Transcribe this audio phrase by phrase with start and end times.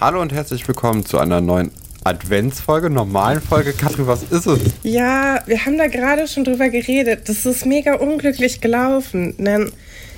[0.00, 1.70] Hallo und herzlich willkommen zu einer neuen
[2.04, 3.74] Adventsfolge, normalen Folge.
[3.74, 4.58] Katrin, was ist es?
[4.82, 7.28] Ja, wir haben da gerade schon drüber geredet.
[7.28, 9.34] Das ist mega unglücklich gelaufen.
[9.36, 9.70] Denn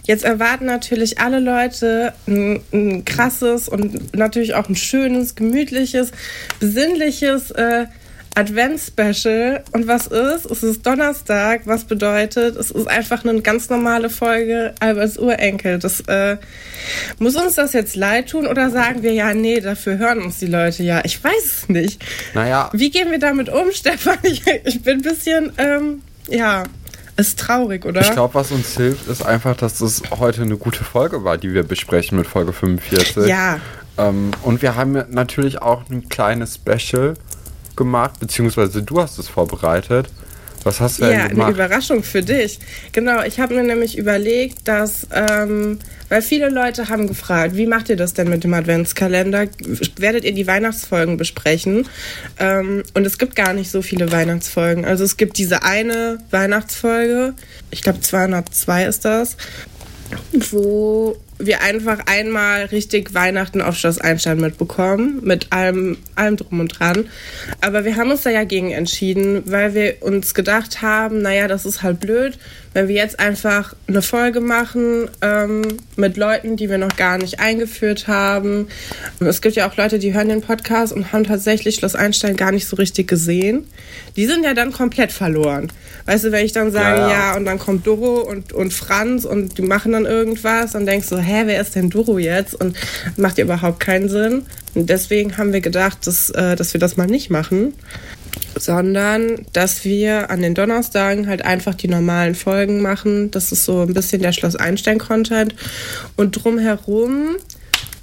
[0.05, 6.13] jetzt erwarten natürlich alle Leute ein, ein krasses und natürlich auch ein schönes, gemütliches,
[6.61, 7.87] besinnliches äh,
[8.35, 9.63] Advents-Special.
[9.73, 10.47] Und was ist?
[10.47, 15.79] Es ist Donnerstag, was bedeutet, es ist einfach eine ganz normale Folge Alberts Urenkel.
[15.79, 16.39] Das äh,
[17.19, 20.47] muss uns das jetzt leid tun oder sagen wir ja, nee, dafür hören uns die
[20.47, 21.03] Leute ja.
[21.05, 22.03] Ich weiß es nicht.
[22.35, 22.71] Naja.
[22.73, 24.19] Wie gehen wir damit um, Stefan?
[24.23, 26.65] Ich, ich bin ein bisschen, ähm, ja.
[27.23, 28.01] Ist traurig, oder?
[28.01, 31.55] Ich glaube, was uns hilft, ist einfach, dass das heute eine gute Folge war, die
[31.55, 33.29] wir besprechen mit Folge 45.
[33.29, 33.61] Ja.
[33.97, 37.15] Ähm, und wir haben natürlich auch ein kleines Special
[37.77, 40.09] gemacht, beziehungsweise du hast es vorbereitet.
[40.65, 41.47] Was hast du ja, denn gemacht?
[41.47, 42.59] eine Überraschung für dich.
[42.93, 47.89] Genau, ich habe mir nämlich überlegt, dass, ähm, weil viele Leute haben gefragt, wie macht
[47.89, 49.47] ihr das denn mit dem Adventskalender?
[49.97, 51.89] Werdet ihr die Weihnachtsfolgen besprechen?
[52.39, 54.85] Ähm, und es gibt gar nicht so viele Weihnachtsfolgen.
[54.85, 57.35] Also es gibt diese eine Weihnachtsfolge,
[57.71, 59.37] ich glaube 202 ist das,
[60.51, 61.17] wo
[61.47, 67.09] wir einfach einmal richtig Weihnachten auf Schloss Einstein mitbekommen, mit allem, allem drum und dran.
[67.61, 71.67] Aber wir haben uns da ja gegen entschieden, weil wir uns gedacht haben, naja, das
[71.67, 72.39] ist halt blöd,
[72.75, 75.63] wenn wir jetzt einfach eine Folge machen ähm,
[75.97, 78.69] mit Leuten, die wir noch gar nicht eingeführt haben.
[79.21, 82.53] Es gibt ja auch Leute, die hören den Podcast und haben tatsächlich Schloss Einstein gar
[82.53, 83.67] nicht so richtig gesehen.
[84.17, 85.71] Die sind ja dann komplett verloren.
[86.07, 87.31] Weißt du, wenn ich dann sage, ja, ja.
[87.31, 91.09] ja und dann kommt Doro und, und Franz und die machen dann irgendwas, dann denkst
[91.09, 92.55] du, hä, wer ist denn Doro jetzt?
[92.55, 92.77] Und
[93.17, 94.43] macht ja überhaupt keinen Sinn.
[94.75, 97.75] Und deswegen haben wir gedacht, dass, äh, dass wir das mal nicht machen
[98.59, 103.31] sondern dass wir an den Donnerstagen halt einfach die normalen Folgen machen.
[103.31, 105.55] Das ist so ein bisschen der Schloss Einstein-Content.
[106.17, 107.37] Und drumherum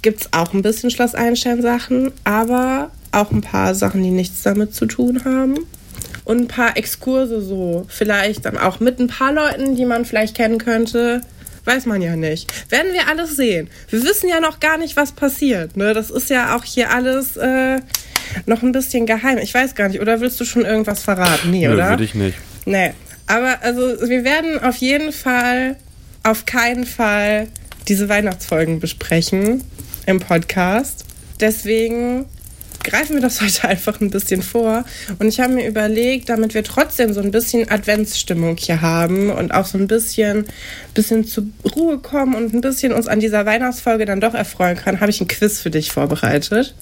[0.02, 4.74] gibt es auch ein bisschen Schloss Einstein-Sachen, aber auch ein paar Sachen, die nichts damit
[4.74, 5.58] zu tun haben.
[6.24, 7.86] Und ein paar Exkurse so.
[7.88, 11.22] Vielleicht dann auch mit ein paar Leuten, die man vielleicht kennen könnte.
[11.64, 12.70] Weiß man ja nicht.
[12.70, 13.68] Werden wir alles sehen.
[13.90, 15.76] Wir wissen ja noch gar nicht, was passiert.
[15.76, 15.94] Ne?
[15.94, 17.80] Das ist ja auch hier alles äh,
[18.46, 19.38] noch ein bisschen geheim.
[19.38, 20.00] Ich weiß gar nicht.
[20.00, 21.50] Oder willst du schon irgendwas verraten?
[21.50, 21.90] Nee, Nö, oder?
[21.90, 22.38] würde ich nicht.
[22.64, 22.92] Nee.
[23.26, 25.76] Aber also wir werden auf jeden Fall,
[26.22, 27.48] auf keinen Fall
[27.88, 29.62] diese Weihnachtsfolgen besprechen
[30.06, 31.04] im Podcast.
[31.40, 32.26] Deswegen
[32.82, 34.84] greifen wir das heute einfach ein bisschen vor.
[35.18, 39.52] Und ich habe mir überlegt, damit wir trotzdem so ein bisschen Adventsstimmung hier haben und
[39.52, 40.46] auch so ein bisschen,
[40.94, 41.44] bisschen zur
[41.76, 45.20] Ruhe kommen und ein bisschen uns an dieser Weihnachtsfolge dann doch erfreuen können, habe ich
[45.20, 46.74] ein Quiz für dich vorbereitet,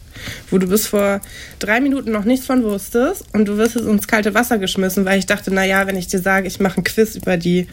[0.50, 1.20] wo du bis vor
[1.58, 5.18] drei Minuten noch nichts von wusstest und du wirst jetzt ins kalte Wasser geschmissen, weil
[5.18, 7.66] ich dachte, naja, wenn ich dir sage, ich mache ein Quiz über die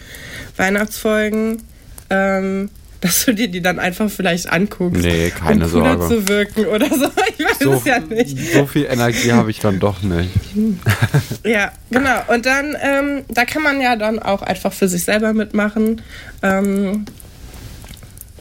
[0.57, 1.61] Weihnachtsfolgen,
[2.09, 2.69] ähm,
[3.05, 5.01] dass du dir die dann einfach vielleicht anguckst.
[5.01, 6.15] Nee, keine um cooler Sorge.
[6.15, 7.09] zu wirken oder so.
[7.37, 8.53] Ich weiß So, es ja nicht.
[8.53, 10.29] so viel Energie habe ich dann doch nicht.
[11.43, 12.21] Ja, genau.
[12.27, 16.01] Und dann, ähm, da kann man ja dann auch einfach für sich selber mitmachen.
[16.41, 17.05] Ähm,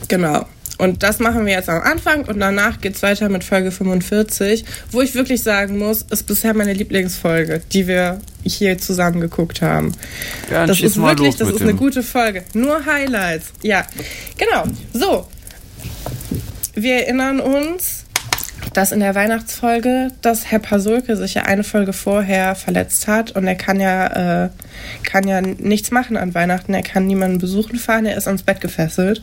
[0.09, 0.47] genau.
[0.79, 4.65] Und das machen wir jetzt am Anfang und danach geht es weiter mit Folge 45,
[4.91, 9.93] wo ich wirklich sagen muss, ist bisher meine Lieblingsfolge, die wir hier zusammen geguckt haben.
[10.51, 11.79] Ja, das ist wirklich, das ist eine dem.
[11.79, 12.45] gute Folge.
[12.55, 13.53] Nur Highlights.
[13.63, 13.85] Ja,
[14.37, 14.65] genau.
[14.93, 15.29] So.
[16.75, 18.05] Wir erinnern uns,
[18.73, 23.47] dass in der Weihnachtsfolge, dass Herr Pasulke sich ja eine Folge vorher verletzt hat und
[23.47, 24.51] er kann ja, äh,
[25.05, 28.61] kann ja nichts machen an Weihnachten, er kann niemanden besuchen fahren, er ist ans Bett
[28.61, 29.23] gefesselt.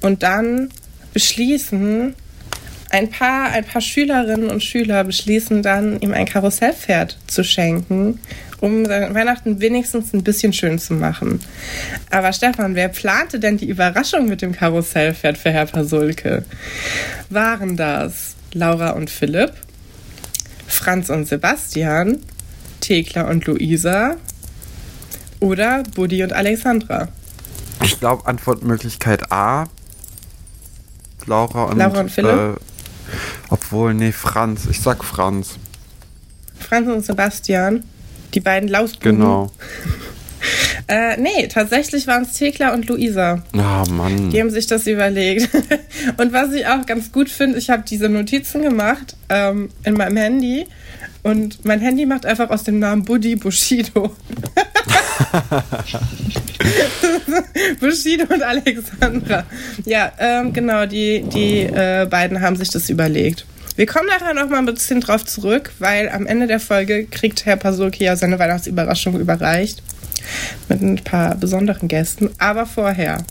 [0.00, 0.70] Und dann
[1.12, 2.14] beschließen
[2.90, 8.18] ein paar, ein paar Schülerinnen und Schüler beschließen dann, ihm ein Karussellpferd zu schenken,
[8.60, 11.40] um Weihnachten wenigstens ein bisschen schön zu machen.
[12.10, 16.44] Aber Stefan, wer plante denn die Überraschung mit dem Karussellpferd für Herr Pasulke?
[17.30, 19.52] Waren das Laura und Philipp,
[20.66, 22.18] Franz und Sebastian,
[22.80, 24.16] Thekla und Luisa
[25.38, 27.08] oder Buddy und Alexandra?
[27.82, 29.66] Ich glaube, Antwortmöglichkeit A.
[31.26, 32.56] Laura und, Laura und Philipp?
[32.56, 32.69] Äh,
[33.48, 34.66] obwohl, nee, Franz.
[34.70, 35.58] Ich sag Franz.
[36.58, 37.84] Franz und Sebastian,
[38.34, 39.18] die beiden Lausbuben.
[39.18, 39.50] Genau.
[40.88, 43.44] Äh, nee, tatsächlich waren es Thekla und Luisa.
[43.52, 44.30] Ah, Mann.
[44.30, 45.48] Die haben sich das überlegt.
[46.16, 50.16] Und was ich auch ganz gut finde, ich habe diese Notizen gemacht ähm, in meinem
[50.16, 50.66] Handy.
[51.22, 54.14] Und mein Handy macht einfach aus dem Namen Buddy Bushido.
[57.80, 59.44] Bushido und Alexandra.
[59.84, 63.44] Ja, ähm, genau, die, die äh, beiden haben sich das überlegt.
[63.76, 67.46] Wir kommen nachher noch mal ein bisschen drauf zurück, weil am Ende der Folge kriegt
[67.46, 69.82] Herr Pasulki ja seine Weihnachtsüberraschung überreicht.
[70.68, 72.30] Mit ein paar besonderen Gästen.
[72.38, 73.24] Aber vorher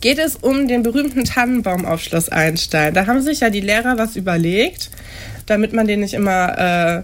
[0.00, 2.94] geht es um den berühmten Tannenbaum auf Schloss Einstein.
[2.94, 4.90] Da haben sich ja die Lehrer was überlegt,
[5.46, 7.02] damit man den nicht immer, äh,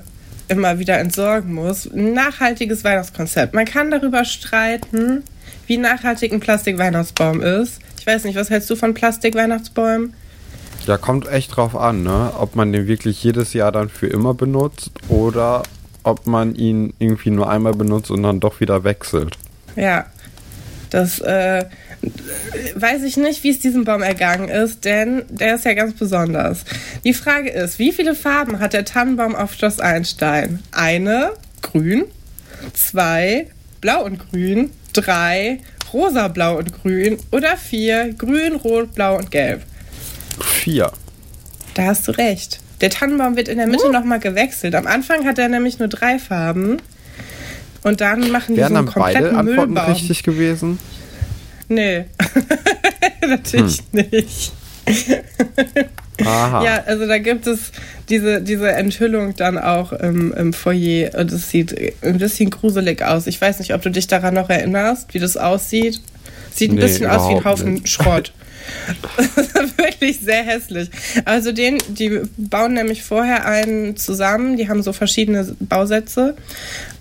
[0.52, 1.86] immer wieder entsorgen muss.
[1.86, 3.54] Ein nachhaltiges Weihnachtskonzept.
[3.54, 5.22] Man kann darüber streiten,
[5.66, 7.80] wie nachhaltig ein Plastik-Weihnachtsbaum ist.
[8.00, 10.14] Ich weiß nicht, was hältst du von Plastik-Weihnachtsbäumen?
[10.86, 12.32] Ja, kommt echt drauf an, ne?
[12.38, 15.62] Ob man den wirklich jedes Jahr dann für immer benutzt oder
[16.02, 19.36] ob man ihn irgendwie nur einmal benutzt und dann doch wieder wechselt.
[19.76, 20.06] Ja,
[20.90, 21.66] das äh,
[22.74, 26.64] weiß ich nicht, wie es diesem Baum ergangen ist, denn der ist ja ganz besonders.
[27.04, 30.60] Die Frage ist, wie viele Farben hat der Tannenbaum auf Schloss Einstein?
[30.72, 32.04] Eine, grün,
[32.72, 33.46] zwei,
[33.80, 35.60] blau und grün, drei,
[35.92, 39.62] rosa, blau und grün oder vier, grün, rot, blau und gelb.
[40.40, 40.92] Vier.
[41.74, 42.60] Da hast du recht.
[42.80, 43.92] Der Tannenbaum wird in der Mitte uh.
[43.92, 44.74] nochmal gewechselt.
[44.74, 46.78] Am Anfang hat er nämlich nur drei Farben.
[47.82, 49.92] Und dann machen die Wären so einen dann beide kompletten Antworten Müllbaum.
[49.92, 50.78] richtig gewesen?
[51.68, 52.06] Nee.
[53.26, 54.52] Natürlich nicht.
[56.24, 56.64] Aha.
[56.64, 57.72] Ja, also da gibt es
[58.08, 63.26] diese, diese Enthüllung dann auch im, im Foyer und es sieht ein bisschen gruselig aus.
[63.26, 66.00] Ich weiß nicht, ob du dich daran noch erinnerst, wie das aussieht.
[66.52, 67.88] Sieht ein Nee, bisschen aus wie ein Haufen nicht.
[67.88, 68.32] Schrott.
[69.16, 70.90] Das ist wirklich sehr hässlich.
[71.24, 76.36] Also den, die bauen nämlich vorher einen zusammen, die haben so verschiedene Bausätze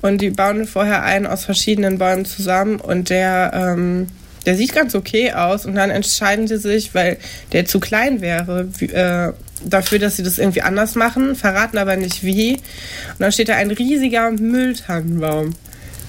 [0.01, 4.07] und die bauen vorher einen aus verschiedenen Bäumen zusammen und der, ähm,
[4.47, 7.17] der sieht ganz okay aus und dann entscheiden sie sich, weil
[7.51, 9.33] der zu klein wäre, wie, äh,
[9.65, 12.53] dafür, dass sie das irgendwie anders machen, verraten aber nicht wie.
[12.53, 15.53] Und dann steht da ein riesiger Mülltannenbaum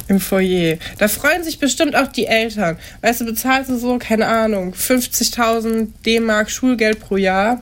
[0.07, 0.77] im Foyer.
[0.99, 2.79] Da freuen sich bestimmt auch die Eltern.
[3.03, 7.61] Weißt du, bezahlst du so, keine Ahnung, 50.000 D-Mark Schulgeld pro Jahr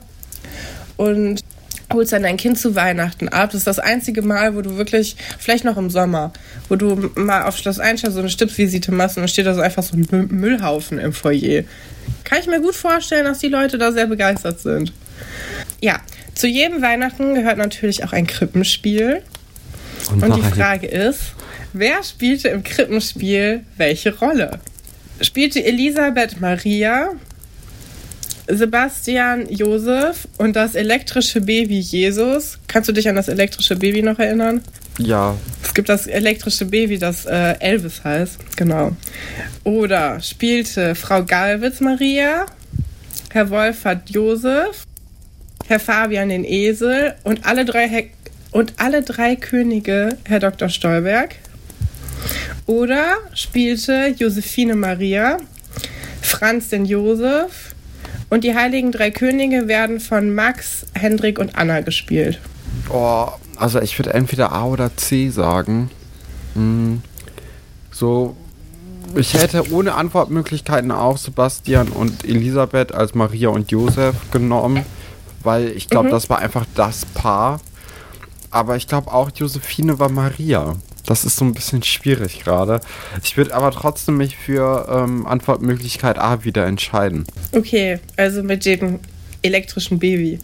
[0.95, 1.41] und
[1.91, 3.51] holst dann dein Kind zu Weihnachten ab.
[3.51, 6.33] Das ist das einzige Mal, wo du wirklich, vielleicht noch im Sommer,
[6.69, 9.61] wo du mal auf Schloss Einstein so eine Stippvisite machst und dann steht da so
[9.61, 11.63] einfach so ein Mü- Müllhaufen im Foyer.
[12.23, 14.91] Kann ich mir gut vorstellen, dass die Leute da sehr begeistert sind.
[15.81, 15.99] Ja,
[16.35, 19.21] zu jedem Weihnachten gehört natürlich auch ein Krippenspiel.
[20.11, 21.19] Und Und die Frage ist,
[21.73, 24.59] wer spielte im Krippenspiel welche Rolle?
[25.21, 27.09] Spielte Elisabeth Maria,
[28.47, 32.57] Sebastian Josef und das elektrische Baby Jesus?
[32.67, 34.61] Kannst du dich an das elektrische Baby noch erinnern?
[34.97, 38.37] Ja, Es gibt das elektrische Baby, das äh, Elvis heißt.
[38.55, 38.95] Genau.
[39.63, 42.45] Oder spielte Frau Galwitz Maria,
[43.31, 44.85] Herr Wolfert Josef,
[45.67, 48.11] Herr Fabian den Esel und alle drei, He
[48.51, 50.69] und alle drei Könige Herr Dr.
[50.69, 51.35] Stolberg.
[52.65, 55.37] Oder spielte Josephine Maria,
[56.21, 57.75] Franz den Josef
[58.29, 62.39] und die heiligen drei Könige werden von Max, Hendrik und Anna gespielt.
[62.89, 65.89] Oh, also ich würde entweder A oder C sagen.
[66.53, 67.01] Hm,
[67.91, 68.35] so,
[69.15, 74.83] ich hätte ohne Antwortmöglichkeiten auch Sebastian und Elisabeth als Maria und Josef genommen,
[75.43, 76.11] weil ich glaube, Mhm.
[76.11, 77.59] das war einfach das Paar.
[78.51, 80.75] Aber ich glaube auch Josephine war Maria.
[81.07, 82.79] Das ist so ein bisschen schwierig gerade.
[83.23, 87.25] Ich würde aber trotzdem mich für ähm, Antwortmöglichkeit A wieder entscheiden.
[87.53, 88.99] Okay, also mit dem
[89.41, 90.39] elektrischen Baby.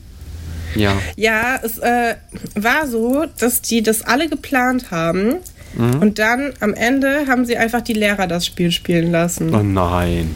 [0.76, 0.94] Ja.
[1.16, 2.16] Ja, es äh,
[2.56, 5.36] war so, dass die das alle geplant haben.
[5.76, 9.54] Und dann am Ende haben sie einfach die Lehrer das Spiel spielen lassen.
[9.56, 10.36] Oh nein.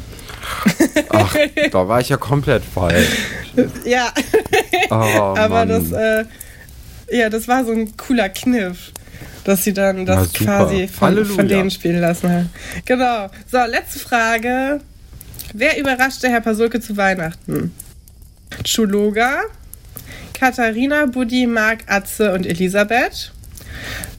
[1.09, 1.35] Ach,
[1.71, 3.07] da war ich ja komplett falsch.
[3.85, 4.11] Ja,
[4.89, 5.69] Oh, aber Mann.
[5.69, 6.25] das, äh,
[7.15, 8.91] ja, das war so ein cooler Kniff,
[9.47, 11.35] dass sie dann das quasi von, Halleluja.
[11.35, 12.49] von denen spielen lassen haben.
[12.83, 13.29] Genau.
[13.49, 14.81] So, letzte Frage.
[15.53, 17.73] Wer überraschte Herr Pasulke zu Weihnachten?
[18.65, 19.43] Chuluga,
[20.33, 23.31] Katharina, Buddy, Marc, Atze und Elisabeth,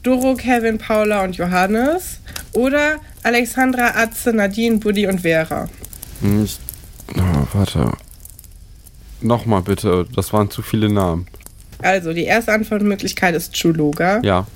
[0.01, 2.19] Doro, Kevin, Paula und Johannes
[2.53, 5.69] oder Alexandra, Atze, Nadine, Buddy und Vera.
[6.21, 6.57] Hm, Ich,
[7.15, 7.91] oh, warte.
[9.21, 11.27] Nochmal bitte, das waren zu viele Namen.
[11.81, 14.21] Also, die erste Antwortmöglichkeit ist Chuluga.
[14.23, 14.47] Ja.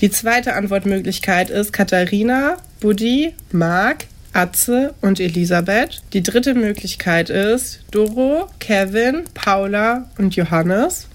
[0.00, 6.02] Die zweite Antwortmöglichkeit ist Katharina, Buddy, Marc, Atze und Elisabeth.
[6.12, 11.08] Die dritte Möglichkeit ist Doro, Kevin, Paula und Johannes.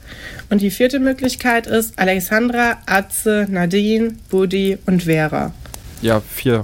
[0.50, 5.54] Und die vierte Möglichkeit ist Alexandra, Atze, Nadine, Buddy und Vera.
[6.02, 6.62] Ja, vier.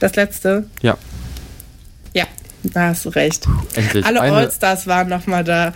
[0.00, 0.66] Das letzte?
[0.82, 0.98] Ja.
[2.12, 2.26] Ja,
[2.62, 3.46] da hast du recht.
[3.74, 4.04] Endlich.
[4.04, 5.72] Alle Allstars waren nochmal da.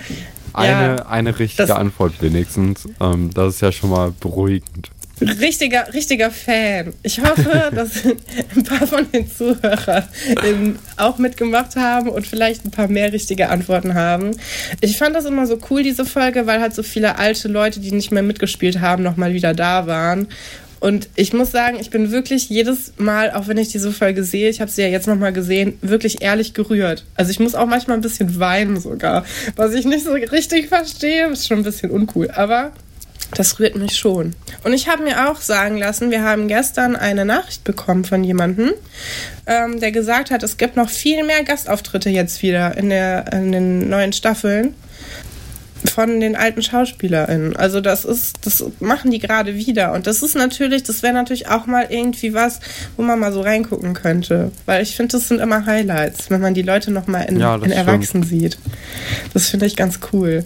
[0.54, 2.86] Eine, Ja, eine richtige das- Antwort wenigstens.
[3.00, 4.90] Ähm, das ist ja schon mal beruhigend.
[5.40, 6.94] Richtiger, richtiger Fan.
[7.04, 10.04] Ich hoffe, dass ein paar von den Zuhörern
[10.44, 14.32] eben auch mitgemacht haben und vielleicht ein paar mehr richtige Antworten haben.
[14.80, 17.92] Ich fand das immer so cool, diese Folge, weil halt so viele alte Leute, die
[17.92, 20.26] nicht mehr mitgespielt haben, nochmal wieder da waren.
[20.82, 24.48] Und ich muss sagen, ich bin wirklich jedes Mal, auch wenn ich diese Folge sehe,
[24.48, 27.04] ich habe sie ja jetzt nochmal gesehen, wirklich ehrlich gerührt.
[27.14, 29.24] Also ich muss auch manchmal ein bisschen weinen sogar.
[29.54, 32.32] Was ich nicht so richtig verstehe, ist schon ein bisschen uncool.
[32.32, 32.72] Aber
[33.36, 34.34] das rührt mich schon.
[34.64, 38.72] Und ich habe mir auch sagen lassen, wir haben gestern eine Nachricht bekommen von jemandem,
[39.46, 43.52] ähm, der gesagt hat, es gibt noch viel mehr Gastauftritte jetzt wieder in, der, in
[43.52, 44.74] den neuen Staffeln
[45.90, 47.56] von den alten SchauspielerInnen.
[47.56, 49.92] Also das ist, das machen die gerade wieder.
[49.92, 52.60] Und das ist natürlich, das wäre natürlich auch mal irgendwie was,
[52.96, 54.52] wo man mal so reingucken könnte.
[54.66, 57.54] Weil ich finde, das sind immer Highlights, wenn man die Leute noch mal in, Ja,
[57.56, 57.74] in stimmt.
[57.74, 58.58] Erwachsen sieht.
[59.34, 60.44] Das finde ich ganz cool.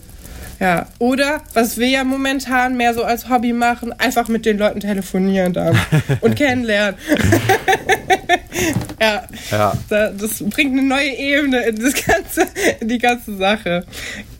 [0.58, 4.80] Ja, oder was wir ja momentan mehr so als Hobby machen, einfach mit den Leuten
[4.80, 5.78] telefonieren dann
[6.22, 6.98] und kennenlernen.
[9.00, 9.72] ja, Ja.
[9.88, 12.46] da, das bringt eine neue Ebene in, das ganze,
[12.80, 13.84] in die ganze Sache.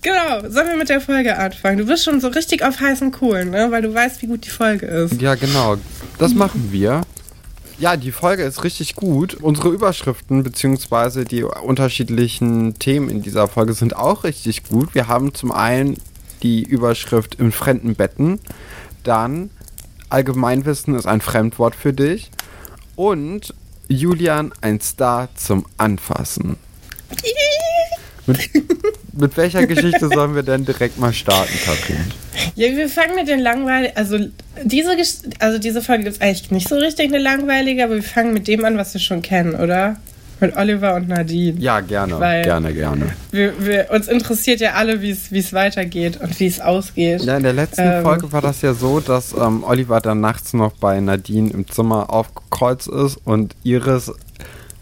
[0.02, 1.78] Genau, sollen wir mit der Folge anfangen?
[1.78, 3.70] Du bist schon so richtig auf heißen Kohlen, ne?
[3.70, 5.20] weil du weißt, wie gut die Folge ist.
[5.20, 5.76] Ja, genau.
[6.18, 7.02] Das machen wir.
[7.78, 9.34] Ja, die Folge ist richtig gut.
[9.34, 11.24] Unsere Überschriften bzw.
[11.24, 14.94] die unterschiedlichen Themen in dieser Folge sind auch richtig gut.
[14.94, 15.98] Wir haben zum einen
[16.42, 18.40] die Überschrift in fremden Betten,
[19.02, 19.50] dann
[20.08, 22.30] Allgemeinwissen ist ein Fremdwort für dich
[22.94, 23.54] und
[23.88, 26.56] Julian ein Star zum Anfassen.
[28.26, 28.50] Mit,
[29.18, 32.04] mit welcher Geschichte sollen wir denn direkt mal starten, Katrin?
[32.54, 33.96] Ja, wir fangen mit den langweiligen.
[33.96, 34.18] Also
[34.64, 38.02] diese, Gesch- also diese Folge gibt es eigentlich nicht so richtig eine langweilige, aber wir
[38.02, 39.96] fangen mit dem an, was wir schon kennen, oder?
[40.38, 41.58] Mit Oliver und Nadine.
[41.60, 43.06] Ja, gerne, Weil- gerne, gerne.
[43.30, 47.22] Wir, wir, uns interessiert ja alle, wie es wie es weitergeht und wie es ausgeht.
[47.22, 48.02] Ja, in der letzten Ähm.
[48.02, 52.10] Folge war das ja so, dass ähm, Oliver dann nachts noch bei Nadine im Zimmer
[52.12, 54.12] aufgekreuzt ist und Iris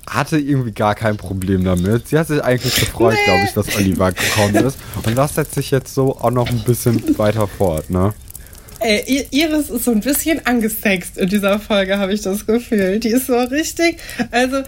[0.08, 2.08] hatte irgendwie gar kein Problem damit.
[2.08, 3.24] Sie hat sich eigentlich gefreut, Nee.
[3.24, 4.78] glaube ich, dass Oliver gekommen ist.
[5.04, 8.12] Und das setzt sich jetzt so auch noch ein bisschen weiter fort, ne?
[8.80, 12.98] Ey, Iris ist so ein bisschen angesext in dieser Folge, habe ich das Gefühl.
[13.00, 13.96] Die ist so richtig.
[14.30, 14.58] Also,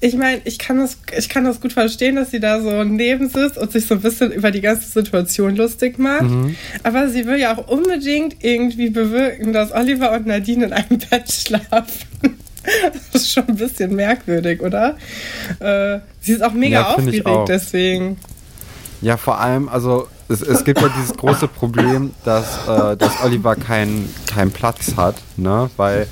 [0.00, 3.28] ich meine, ich kann das, ich kann das gut verstehen, dass sie da so neben
[3.28, 6.24] sitzt und sich so ein bisschen über die ganze Situation lustig macht.
[6.84, 11.30] Aber sie will ja auch unbedingt irgendwie bewirken, dass Oliver und Nadine in einem Bett
[11.30, 12.38] schlafen.
[13.12, 14.96] Das ist schon ein bisschen merkwürdig, oder?
[15.60, 17.44] Äh, sie ist auch mega Ja, aufgeregt auch.
[17.44, 18.18] deswegen.
[19.02, 23.54] Ja, vor allem, also es, es gibt ja dieses große Problem, dass, äh, dass Oliver
[23.56, 25.70] keinen keinen Platz hat, ne?
[25.76, 26.06] Weil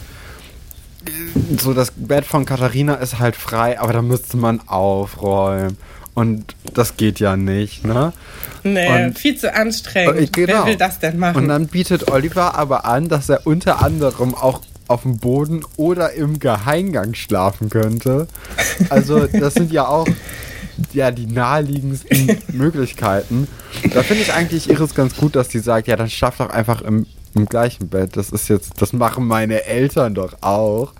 [1.59, 5.77] so das Bett von Katharina ist halt frei, aber da müsste man aufräumen.
[6.15, 8.13] Und das geht ja nicht, ne?
[8.63, 10.17] Nee, Und- viel zu anstrengend.
[10.17, 10.53] Äh, genau.
[10.61, 11.37] Wer will das denn machen?
[11.43, 16.13] Und dann bietet Oliver aber an, dass er unter anderem auch auf dem Boden oder
[16.13, 18.27] im Geheimgang schlafen könnte.
[18.91, 20.07] Also das sind ja auch
[20.93, 23.49] ja die naheliegendsten Möglichkeiten.
[23.93, 26.83] Da finde ich eigentlich Iris ganz gut, dass sie sagt, ja, dann schlaf doch einfach
[26.83, 28.17] im, im gleichen Bett.
[28.17, 30.93] Das ist jetzt, das machen meine Eltern doch auch.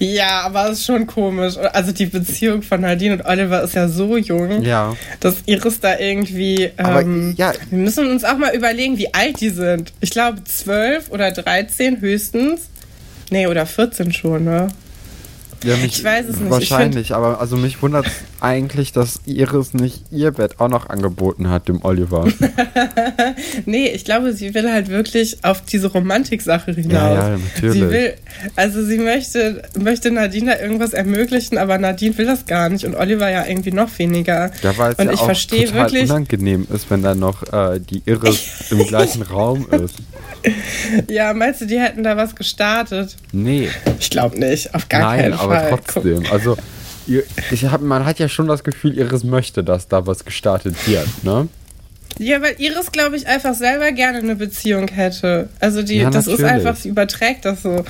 [0.00, 1.56] Ja, aber es ist schon komisch.
[1.72, 4.94] Also die Beziehung von Nadine und Oliver ist ja so jung, Ja.
[5.20, 6.70] dass Iris da irgendwie.
[6.76, 7.52] Ähm, ja.
[7.70, 9.92] Wir müssen uns auch mal überlegen, wie alt die sind.
[10.00, 12.68] Ich glaube 12 oder 13 höchstens.
[13.30, 14.68] Nee, oder 14 schon, ne?
[15.64, 16.44] Ja, mich, Ich weiß es nicht.
[16.44, 18.06] Ich Wahrscheinlich, aber also mich wundert
[18.46, 22.26] eigentlich, dass Iris nicht ihr Bett auch noch angeboten hat, dem Oliver.
[23.66, 26.92] Nee, ich glaube, sie will halt wirklich auf diese Romantik-Sache hinaus.
[26.92, 27.72] Ja, ja, natürlich.
[27.74, 28.14] Sie will,
[28.54, 32.94] also sie möchte, möchte Nadine da irgendwas ermöglichen, aber Nadine will das gar nicht und
[32.94, 34.50] Oliver ja irgendwie noch weniger.
[34.62, 37.42] Ja, weil es und ja ich auch verstehe total wirklich, unangenehm ist, wenn dann noch
[37.52, 39.96] äh, die Iris im gleichen Raum ist.
[41.10, 43.16] ja, meinst du, die hätten da was gestartet?
[43.32, 45.78] Nee, Ich glaube nicht, auf gar nein, keinen aber Fall.
[45.84, 46.24] trotzdem.
[46.30, 46.56] Also,
[47.50, 51.24] ich hab, man hat ja schon das Gefühl, Iris möchte, dass da was gestartet wird,
[51.24, 51.48] ne?
[52.18, 55.50] Ja, weil Iris, glaube ich, einfach selber gerne eine Beziehung hätte.
[55.60, 57.84] Also die, Ja, das ist einfach, sie überträgt das so.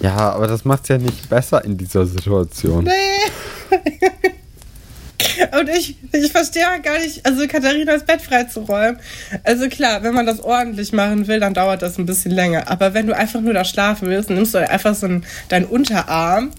[0.00, 2.84] Ja, aber das macht's ja nicht besser in dieser Situation.
[2.84, 3.70] Nee.
[5.58, 9.00] Und ich, ich verstehe auch gar nicht, also Katharinas Bett freizuräumen.
[9.44, 12.70] Also klar, wenn man das ordentlich machen will, dann dauert das ein bisschen länger.
[12.70, 16.52] Aber wenn du einfach nur da schlafen willst, nimmst du einfach so einen, deinen Unterarm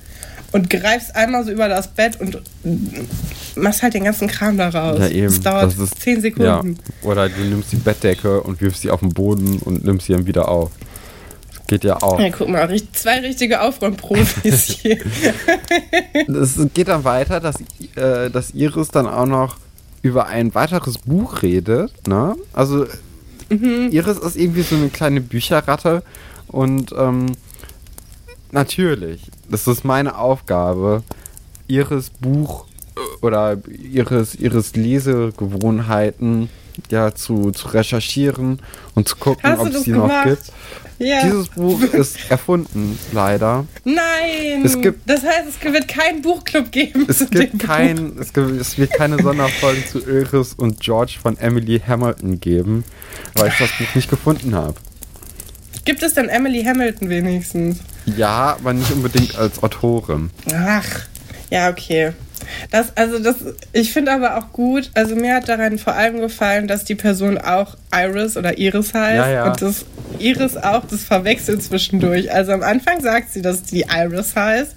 [0.51, 2.42] und greifst einmal so über das Bett und
[3.56, 4.98] machst halt den ganzen Kram da raus.
[5.00, 5.25] Ja, eben.
[5.27, 6.22] Das dauert Das ist- zehn Ja.
[6.22, 6.77] Sekunden.
[7.04, 10.25] Oder du nimmst die Bettdecke und wirfst sie auf den Boden und nimmst sie dann
[10.25, 10.72] wieder auf.
[11.50, 12.20] Das geht ja auch.
[12.20, 12.30] Ja.
[12.30, 14.98] guck mal, zwei richtige Aufräumprofis hier.
[16.27, 17.58] Es geht dann weiter, dass,
[17.96, 19.58] äh, dass Iris dann auch noch
[20.01, 22.08] über ein weiteres Buch redet.
[22.08, 22.36] Ne?
[22.54, 22.86] Also
[23.50, 23.89] mhm.
[23.92, 26.04] Iris ist irgendwie so eine kleine Bücherratte
[26.48, 27.25] und ähm,
[28.51, 31.04] natürlich, das ist meine Aufgabe,
[31.68, 32.66] Iris Buch
[33.22, 36.50] oder Iris, Iris Lesegewohnheiten
[36.89, 38.60] ja zu, zu recherchieren
[38.96, 40.51] und zu gucken, ob es die noch gibt.
[41.00, 41.24] Ja.
[41.24, 43.66] Dieses Buch ist erfunden, leider.
[43.84, 44.63] Nein!
[44.63, 47.06] Es gibt, das heißt, es wird keinen Buchclub geben.
[47.08, 51.80] Es gibt kein, es, gibt, es wird keine Sonderfolgen zu Iris und George von Emily
[51.80, 52.84] Hamilton geben,
[53.36, 54.75] weil ich das Buch nicht gefunden habe.
[55.86, 57.80] Gibt es denn Emily Hamilton wenigstens?
[58.16, 60.30] Ja, aber nicht unbedingt als Autorin.
[60.54, 60.86] Ach,
[61.50, 62.14] ja, okay.
[62.72, 63.36] Das, also das,
[63.74, 67.38] ich finde aber auch gut, also mir hat daran vor allem gefallen, dass die Person
[67.38, 69.16] auch Iris oder Iris heißt.
[69.16, 69.48] Ja, ja.
[69.50, 69.86] Und das
[70.20, 72.32] Iris auch, das verwechselt zwischendurch.
[72.34, 74.75] Also am Anfang sagt sie, dass die Iris heißt.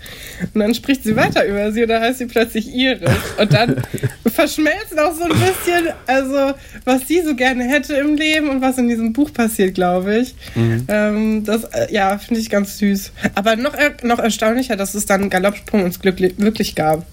[0.55, 3.11] Und dann spricht sie weiter über sie und dann heißt sie plötzlich Iris.
[3.39, 3.83] Und dann
[4.33, 8.79] verschmelzen auch so ein bisschen, also was sie so gerne hätte im Leben und was
[8.79, 10.35] in diesem Buch passiert, glaube ich.
[10.55, 10.87] Mhm.
[10.89, 13.12] Ähm, das, äh, ja, finde ich ganz süß.
[13.35, 17.07] Aber noch, noch erstaunlicher, dass es dann einen Galoppsprung ins Glück wirklich gab.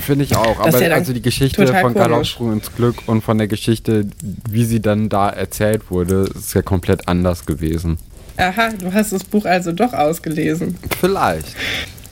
[0.00, 0.60] Finde ich auch.
[0.60, 4.06] Aber ja also die Geschichte von Galoppsprung ins Glück und von der Geschichte,
[4.48, 7.98] wie sie dann da erzählt wurde, ist ja komplett anders gewesen.
[8.36, 10.78] Aha, du hast das Buch also doch ausgelesen.
[11.00, 11.54] Vielleicht.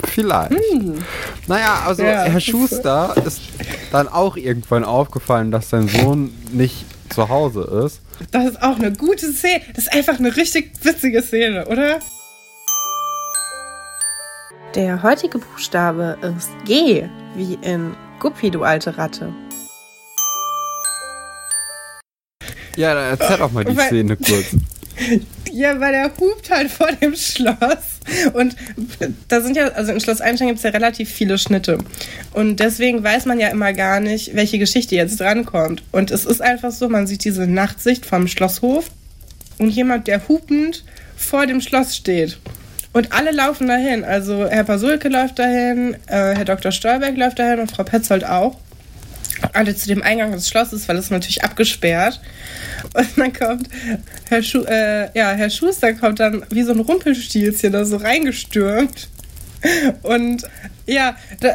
[0.04, 0.52] Vielleicht.
[0.52, 0.98] Hm.
[1.46, 3.40] Naja, also ja, Herr Schuster ist
[3.92, 8.00] dann auch irgendwann aufgefallen, dass sein Sohn nicht zu Hause ist.
[8.30, 9.62] Das ist auch eine gute Szene.
[9.74, 12.00] Das ist einfach eine richtig witzige Szene, oder?
[14.76, 19.34] Der heutige Buchstabe ist G, wie in Guppi, du alte Ratte.
[22.76, 24.56] Ja, dann erzähl doch mal die weil, Szene kurz.
[25.50, 27.98] Ja, weil er hupt halt vor dem Schloss.
[28.32, 28.54] Und
[29.26, 31.78] da sind ja, also in Schloss Einstein gibt es ja relativ viele Schnitte.
[32.32, 35.82] Und deswegen weiß man ja immer gar nicht, welche Geschichte jetzt drankommt.
[35.90, 38.88] Und es ist einfach so, man sieht diese Nachtsicht vom Schlosshof
[39.58, 40.84] und jemand, der hupend
[41.16, 42.38] vor dem Schloss steht.
[42.92, 44.04] Und alle laufen dahin.
[44.04, 46.72] Also Herr Pasulke läuft dahin, äh, Herr Dr.
[46.72, 48.58] Stolberg läuft dahin und Frau Petzold auch.
[49.52, 52.20] Alle zu dem Eingang des Schlosses, weil es natürlich abgesperrt.
[52.94, 53.68] Und dann kommt
[54.28, 59.08] Herr, Schu äh, ja, Herr Schuster kommt dann wie so ein Rumpelstilzchen da so reingestürmt.
[60.02, 60.42] Und
[60.86, 61.50] ja, da,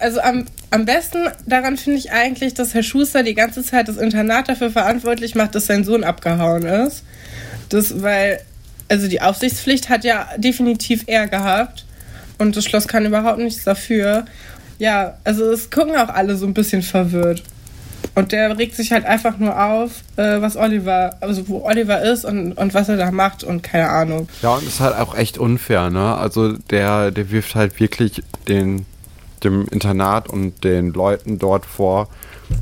[0.00, 3.96] also am, am besten daran finde ich eigentlich, dass Herr Schuster die ganze Zeit das
[3.96, 7.04] Internat dafür verantwortlich macht, dass sein Sohn abgehauen ist.
[7.70, 8.40] Das, weil
[8.88, 11.84] also die Aufsichtspflicht hat ja definitiv er gehabt
[12.38, 14.24] und das Schloss kann überhaupt nichts dafür.
[14.78, 17.42] Ja, also es gucken auch alle so ein bisschen verwirrt.
[18.14, 22.24] Und der regt sich halt einfach nur auf, äh, was Oliver, also wo Oliver ist
[22.24, 24.28] und, und was er da macht und keine Ahnung.
[24.42, 26.16] Ja, und ist halt auch echt unfair, ne?
[26.16, 28.86] Also der, der wirft halt wirklich den,
[29.44, 32.08] dem Internat und den Leuten dort vor,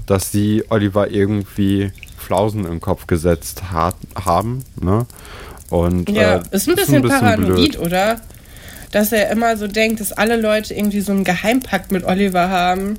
[0.06, 5.06] dass sie Oliver irgendwie Flausen im Kopf gesetzt hat, haben, ne?
[5.70, 7.78] Und, ja, äh, ist ein bisschen, ist ein bisschen paranoid, blöd.
[7.78, 8.20] oder?
[8.92, 12.98] Dass er immer so denkt, dass alle Leute irgendwie so einen Geheimpakt mit Oliver haben,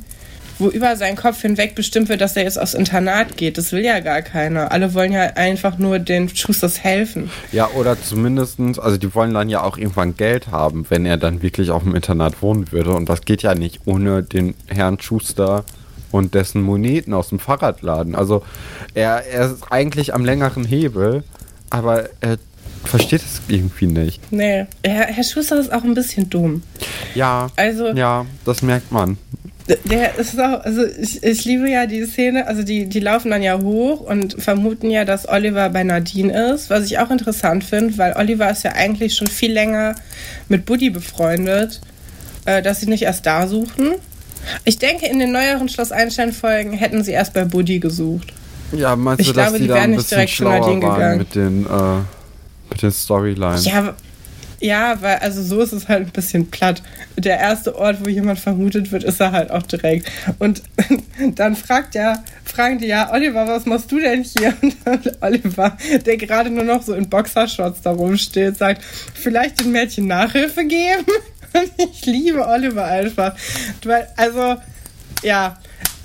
[0.59, 3.57] wo über seinen Kopf hinweg bestimmt wird, dass er jetzt aufs Internat geht.
[3.57, 4.71] Das will ja gar keiner.
[4.71, 7.29] Alle wollen ja einfach nur den Schusters helfen.
[7.51, 11.41] Ja, oder zumindestens, also die wollen dann ja auch irgendwann Geld haben, wenn er dann
[11.41, 12.93] wirklich auf dem Internat wohnen würde.
[12.93, 15.63] Und das geht ja nicht ohne den Herrn Schuster
[16.11, 18.15] und dessen Moneten aus dem Fahrradladen.
[18.15, 18.43] Also
[18.93, 21.23] er, er ist eigentlich am längeren Hebel,
[21.69, 22.37] aber er
[22.87, 24.31] versteht es irgendwie nicht.
[24.31, 26.63] Nee, Herr, Herr Schuster ist auch ein bisschen dumm.
[27.15, 29.17] Ja, also, ja, das merkt man.
[29.83, 33.43] Der ist auch, also ich, ich liebe ja die Szene, also die, die laufen dann
[33.43, 37.97] ja hoch und vermuten ja, dass Oliver bei Nadine ist, was ich auch interessant finde,
[37.97, 39.95] weil Oliver ist ja eigentlich schon viel länger
[40.47, 41.81] mit Buddy befreundet,
[42.45, 43.95] äh, dass sie nicht erst da suchen.
[44.63, 48.33] Ich denke, in den neueren Schloss Einstein-Folgen hätten sie erst bei Buddy gesucht.
[48.71, 51.65] Ja, meinst du, ich dass glaube, die, die da ein bisschen schlauer waren mit den
[51.65, 51.69] äh,
[52.69, 53.65] mit den Storylines.
[53.65, 53.95] Ja,
[54.59, 56.81] ja, weil also so ist es halt ein bisschen platt.
[57.15, 60.11] Der erste Ort, wo jemand vermutet wird, ist er halt auch direkt.
[60.39, 60.63] Und
[61.35, 64.55] dann fragt ja, fragen die ja, Oliver, was machst du denn hier?
[64.85, 70.07] Und Oliver, der gerade nur noch so in Boxershorts da rumsteht, sagt, vielleicht den Mädchen
[70.07, 71.05] Nachhilfe geben?
[71.53, 73.35] Und ich liebe Oliver einfach.
[73.83, 74.55] Weil, also,
[75.21, 75.59] ja,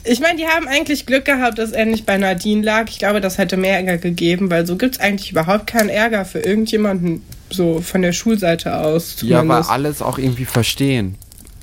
[0.04, 2.88] ich meine, die haben eigentlich Glück gehabt, dass er nicht bei Nadine lag.
[2.88, 6.24] Ich glaube, das hätte mehr Ärger gegeben, weil so gibt es eigentlich überhaupt keinen Ärger
[6.24, 9.16] für irgendjemanden, so von der Schulseite aus.
[9.16, 9.44] Zumindest.
[9.44, 11.16] Ja, weil alles auch irgendwie verstehen.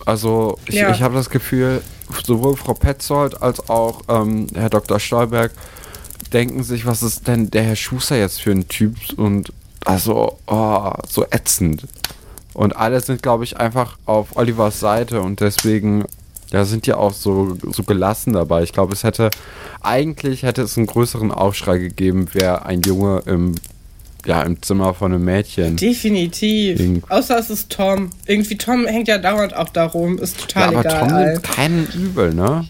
[0.05, 0.91] Also ich, ja.
[0.91, 1.81] ich habe das Gefühl,
[2.25, 4.99] sowohl Frau Petzold als auch ähm, Herr Dr.
[4.99, 5.51] Stolberg
[6.31, 9.51] denken sich, was ist denn der Herr Schuster jetzt für ein Typ und
[9.85, 11.87] also oh, so ätzend.
[12.53, 16.05] Und alle sind, glaube ich, einfach auf Olivers Seite und deswegen
[16.51, 18.63] Ja, sind ja auch so, so gelassen dabei.
[18.63, 19.29] Ich glaube, es hätte,
[19.81, 23.53] eigentlich hätte es einen größeren Aufschrei gegeben, wäre ein Junge im,
[24.25, 25.75] ja, im Zimmer von einem Mädchen.
[25.75, 26.79] Definitiv.
[26.79, 28.09] Irgend- Außer es ist Tom.
[28.25, 30.17] Irgendwie Tom hängt ja dauernd auch da rum.
[30.17, 30.99] Ist Ja, total aber egal.
[31.07, 32.65] Tom nimmt keinen übel, ne?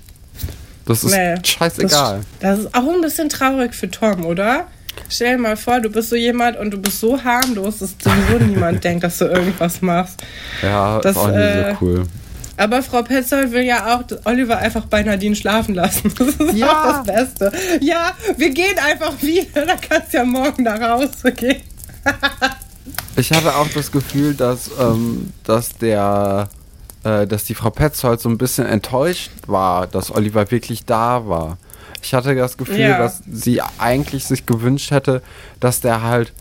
[0.85, 2.21] Das ist Nee, scheißegal.
[2.41, 4.67] Das, das ist auch ein bisschen traurig für Tom, oder?
[5.07, 8.43] Stell dir mal vor, du bist so jemand und du bist so harmlos, dass sowieso
[8.43, 10.21] niemand denkt, dass du irgendwas machst.
[10.61, 12.03] ja, das, ist auch nicht äh, so cool.
[12.59, 16.13] Aber Frau Petzold will ja auch dass Oliver einfach bei Nadine schlafen lassen.
[16.19, 16.67] Das ist Ja.
[17.01, 17.51] auch das Beste.
[17.81, 19.65] Ja, wir gehen einfach wieder.
[19.65, 21.61] Da kannst du ja morgen nach Hause gehen.
[23.15, 26.47] Ich hatte auch das Gefühl, dass, ähm, dass der,
[27.03, 31.57] äh, dass die Frau Petzold so ein bisschen enttäuscht war, dass Oliver wirklich da war.
[32.01, 32.97] Ich hatte das Gefühl, Ja.
[32.97, 35.21] dass sie eigentlich sich gewünscht hätte,
[35.59, 36.31] dass der halt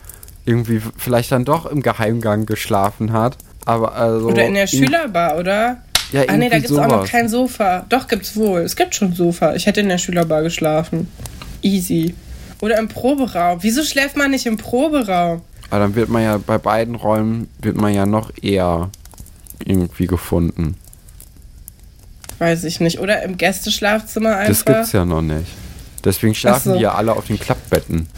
[0.45, 3.37] irgendwie vielleicht dann doch im Geheimgang geschlafen hat.
[3.65, 5.79] Aber also Oder in der Schülerbar, oder?
[6.13, 7.85] Ja, ah, nee, da gibt es auch noch kein Sofa.
[7.89, 8.61] Doch, gibt's wohl.
[8.61, 9.55] Es gibt schon Sofa.
[9.55, 11.09] Ich hätte in der Schülerbar geschlafen.
[11.63, 12.15] Easy.
[12.61, 13.59] Oder im Proberaum.
[13.63, 15.43] Wieso schläft man nicht im Proberaum?
[15.71, 18.91] Aber dann wird man ja bei beiden Räumen wird man ja noch eher
[19.65, 20.77] irgendwie gefunden.
[22.39, 23.01] Weiß ich nicht.
[23.01, 24.49] Oder im Gästeschlafzimmer einfach.
[24.49, 25.53] Das gibt's ja noch nicht.
[26.05, 26.77] Deswegen schlafen so.
[26.77, 28.09] die ja alle auf den Klappbetten.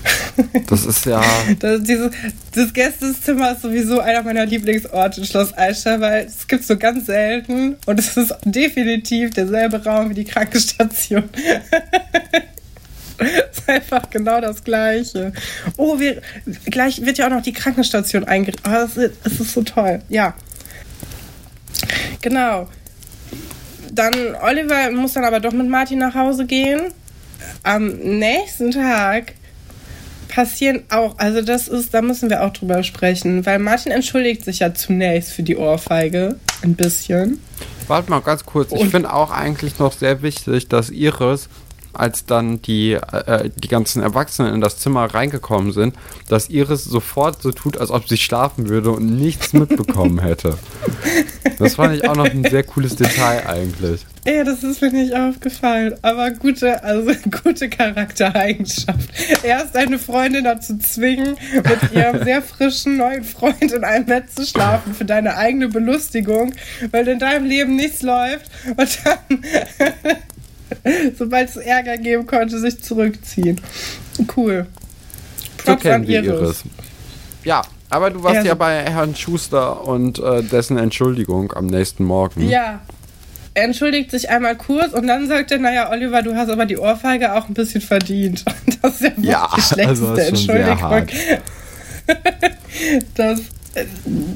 [0.68, 1.22] Das ist ja.
[1.58, 2.12] Das, dieses,
[2.54, 7.06] das Gästezimmer ist sowieso einer meiner Lieblingsorte in Schloss Eichstätt, weil es gibt so ganz
[7.06, 11.28] selten und es ist definitiv derselbe Raum wie die Krankenstation.
[13.20, 15.32] Es ist einfach genau das Gleiche.
[15.76, 16.22] Oh, wir,
[16.66, 18.66] gleich wird ja auch noch die Krankenstation eingerichtet.
[18.66, 20.00] Oh, das, ist, das ist so toll.
[20.08, 20.34] Ja.
[22.22, 22.66] Genau.
[23.92, 26.92] Dann Oliver muss dann aber doch mit Martin nach Hause gehen.
[27.62, 29.35] Am nächsten Tag
[30.29, 34.61] passieren auch, also das ist, da müssen wir auch drüber sprechen, weil Martin entschuldigt sich
[34.61, 36.37] ja zunächst für die Ohrfeige.
[36.62, 37.40] Ein bisschen.
[37.88, 38.70] Warte mal ganz kurz.
[38.72, 41.48] Ich Und- finde auch eigentlich noch sehr wichtig, dass Iris,
[41.92, 45.94] als dann die, äh, die ganzen Erwachsenen in das Zimmer reingekommen sind,
[46.29, 50.59] dass Iris sofort so tut, als ob sie schlafen würde und nichts mitbekommen hätte.
[51.59, 54.07] Das fand ich auch noch ein sehr cooles Detail eigentlich.
[54.26, 55.94] Ja, das ist mir nicht aufgefallen.
[56.03, 59.09] Aber gute, also gute Charaktereigenschaft.
[59.42, 64.44] Erst eine Freundin dazu zwingen, mit ihrem sehr frischen neuen Freund in einem Bett zu
[64.44, 66.55] schlafen für deine eigene Belustigung,
[66.90, 69.42] weil in deinem Leben nichts läuft und dann,
[71.18, 73.61] sobald es Ärger geben konnte, sich zurückziehen.
[74.37, 74.66] Cool.
[75.59, 76.62] So Props kennen an wir Iris.
[77.44, 81.66] Ja, aber du warst Ja, ja, so- bei Herrn Schuster und äh, dessen Entschuldigung am
[81.66, 82.48] nächsten Morgen.
[82.48, 82.80] Ja.
[83.52, 86.78] Er entschuldigt sich einmal kurz und dann sagt er, naja, Oliver, du hast aber die
[86.78, 88.44] Ohrfeige auch ein bisschen verdient.
[88.83, 90.90] Das ist ja Ja, die schlechteste also das ist schon sehr Entschuldigung.
[90.90, 91.11] hart.
[93.14, 93.40] Das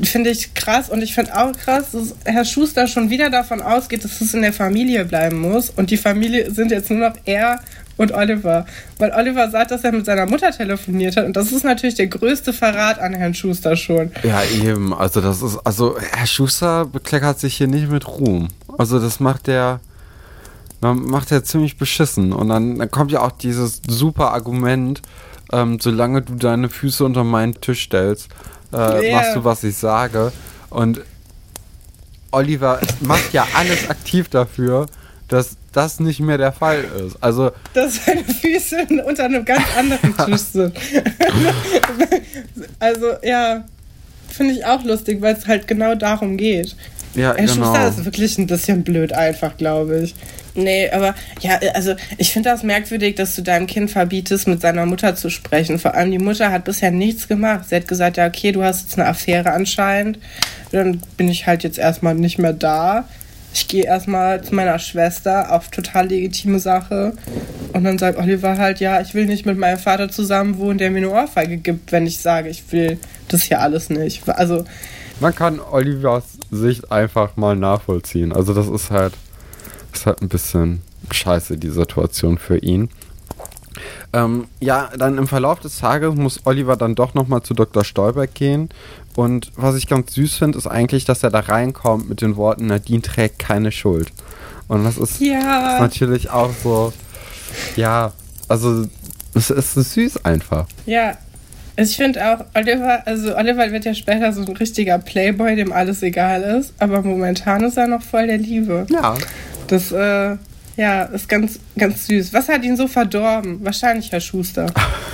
[0.02, 4.04] finde ich krass und ich finde auch krass, dass Herr Schuster schon wieder davon ausgeht,
[4.04, 7.60] dass es in der Familie bleiben muss und die Familie sind jetzt nur noch er
[7.96, 8.66] und Oliver.
[8.98, 12.06] Weil Oliver sagt, dass er mit seiner Mutter telefoniert hat und das ist natürlich der
[12.06, 14.12] größte Verrat an Herrn Schuster schon.
[14.22, 14.94] Ja, eben.
[14.94, 18.48] Also das ist, also Herr Schuster bekleckert sich hier nicht mit Ruhm.
[18.78, 19.80] Also das macht der,
[20.80, 22.32] macht er ziemlich beschissen.
[22.32, 25.02] Und dann, dann kommt ja auch dieses super Argument,
[25.52, 28.28] ähm, solange du deine Füße unter meinen Tisch stellst,
[28.74, 29.16] äh, Ja.
[29.16, 30.32] machst du, was ich sage.
[30.70, 31.00] Und
[32.32, 34.86] Oliver macht ja alles aktiv dafür,
[35.28, 37.16] dass das nicht mehr der Fall ist.
[37.20, 40.74] Also dass seine Füße unter einem ganz anderen Tisch sind.
[42.78, 43.64] also, ja,
[44.28, 46.74] finde ich auch lustig, weil es halt genau darum geht.
[47.14, 47.52] ja, Herr genau.
[47.66, 50.14] Schuster ist wirklich ein bisschen blöd einfach, glaube ich.
[50.56, 54.86] Nee, aber ja, also ich finde das merkwürdig, dass du deinem Kind verbietest, mit seiner
[54.86, 55.80] Mutter zu sprechen.
[55.80, 57.68] Vor allem die Mutter hat bisher nichts gemacht.
[57.68, 60.18] Sie hat gesagt, ja, okay, du hast jetzt eine Affäre anscheinend.
[60.70, 63.08] Dann bin ich halt jetzt erstmal nicht mehr da.
[63.52, 67.14] Ich gehe erstmal zu meiner Schwester auf total legitime Sache.
[67.72, 70.90] Und dann sagt Oliver halt, ja, ich will nicht mit meinem Vater zusammen wohnen, der
[70.90, 74.28] mir eine Ohrfeige gibt, wenn ich sage, ich will das hier alles nicht.
[74.28, 74.64] Also,
[75.20, 78.32] Man kann Olivers Sicht einfach mal nachvollziehen.
[78.32, 79.14] Also das ist halt,
[79.94, 82.88] ist halt ein bisschen scheiße, die Situation für ihn.
[84.12, 87.84] Ähm, ja, dann im Verlauf des Tages muss Oliver dann doch nochmal zu Dr.
[87.84, 88.68] Stolberg gehen.
[89.16, 92.66] Und was ich ganz süß finde, ist eigentlich, dass er da reinkommt mit den Worten,
[92.66, 94.12] Nadine trägt keine Schuld.
[94.68, 95.78] Und das ist, ja.
[95.80, 96.92] natürlich auch so,
[97.76, 98.12] ja,
[98.48, 98.86] also
[99.34, 100.66] es ist süß einfach.
[100.86, 101.16] Ja,
[101.76, 105.72] also ich finde auch, Oliver, also Oliver wird ja später so ein richtiger Playboy, dem
[105.72, 108.86] alles egal ist, aber momentan ist er noch voll der Liebe.
[108.90, 109.16] Ja.
[109.66, 110.36] Das, äh,
[110.76, 112.32] ja, ist ganz, ganz süß.
[112.32, 113.64] Was hat ihn so verdorben?
[113.64, 114.66] Wahrscheinlich Herr Schuster.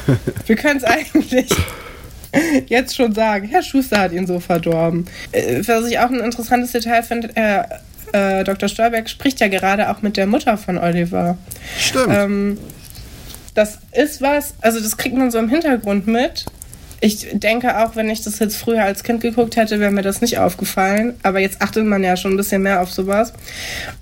[0.47, 1.49] Wir können es eigentlich
[2.67, 3.49] jetzt schon sagen.
[3.49, 5.07] Herr Schuster hat ihn so verdorben.
[5.33, 7.81] Äh, Was ich auch ein interessantes Detail finde, er
[8.13, 8.69] äh, Dr.
[8.69, 11.39] Stolberg spricht ja gerade auch mit der Mutter von Oliver.
[11.79, 12.09] Stimmt.
[12.11, 12.59] Ähm,
[13.55, 16.47] das ist was, also das kriegt man so im Hintergrund mit.
[17.03, 20.21] Ich denke auch, wenn ich das jetzt früher als Kind geguckt hätte, wäre mir das
[20.21, 21.15] nicht aufgefallen.
[21.23, 23.33] Aber jetzt achtet man ja schon ein bisschen mehr auf sowas.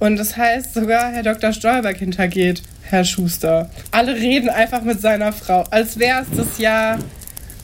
[0.00, 1.52] Und das heißt, sogar Herr Dr.
[1.52, 3.70] Stolberg hintergeht Herr Schuster.
[3.92, 6.98] Alle reden einfach mit seiner Frau, als wäre es das Jahr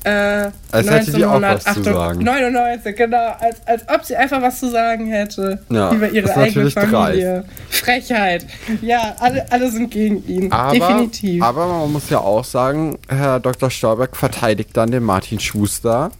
[0.04, 2.22] äh, Als hätte die auch was zu sagen.
[2.22, 3.34] 99, genau.
[3.40, 7.44] Als, als ob sie einfach was zu sagen hätte Ja, über ihre ist eigene Familie.
[7.70, 8.46] Frechheit.
[8.82, 10.52] Ja, alle, alle sind gegen ihn.
[10.52, 11.42] Aber, Definitiv.
[11.42, 13.70] aber man muss ja auch sagen, Herr Dr.
[13.70, 16.10] Stolberg verteidigt dann den Martin Schuster,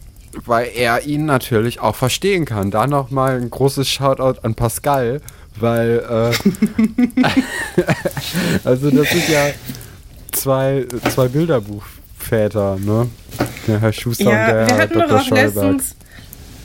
[0.45, 2.71] weil er ihn natürlich auch verstehen kann.
[2.71, 5.21] Da nochmal ein großes Shoutout an Pascal,
[5.59, 7.23] weil, äh,
[8.63, 9.45] also das sind ja
[10.31, 11.27] zwei, zwei
[12.29, 13.07] Bilderbuchväter, ne?
[13.67, 15.07] Der Herr Schuster und ja, der wir hatten Dr.
[15.07, 15.95] doch auch letztens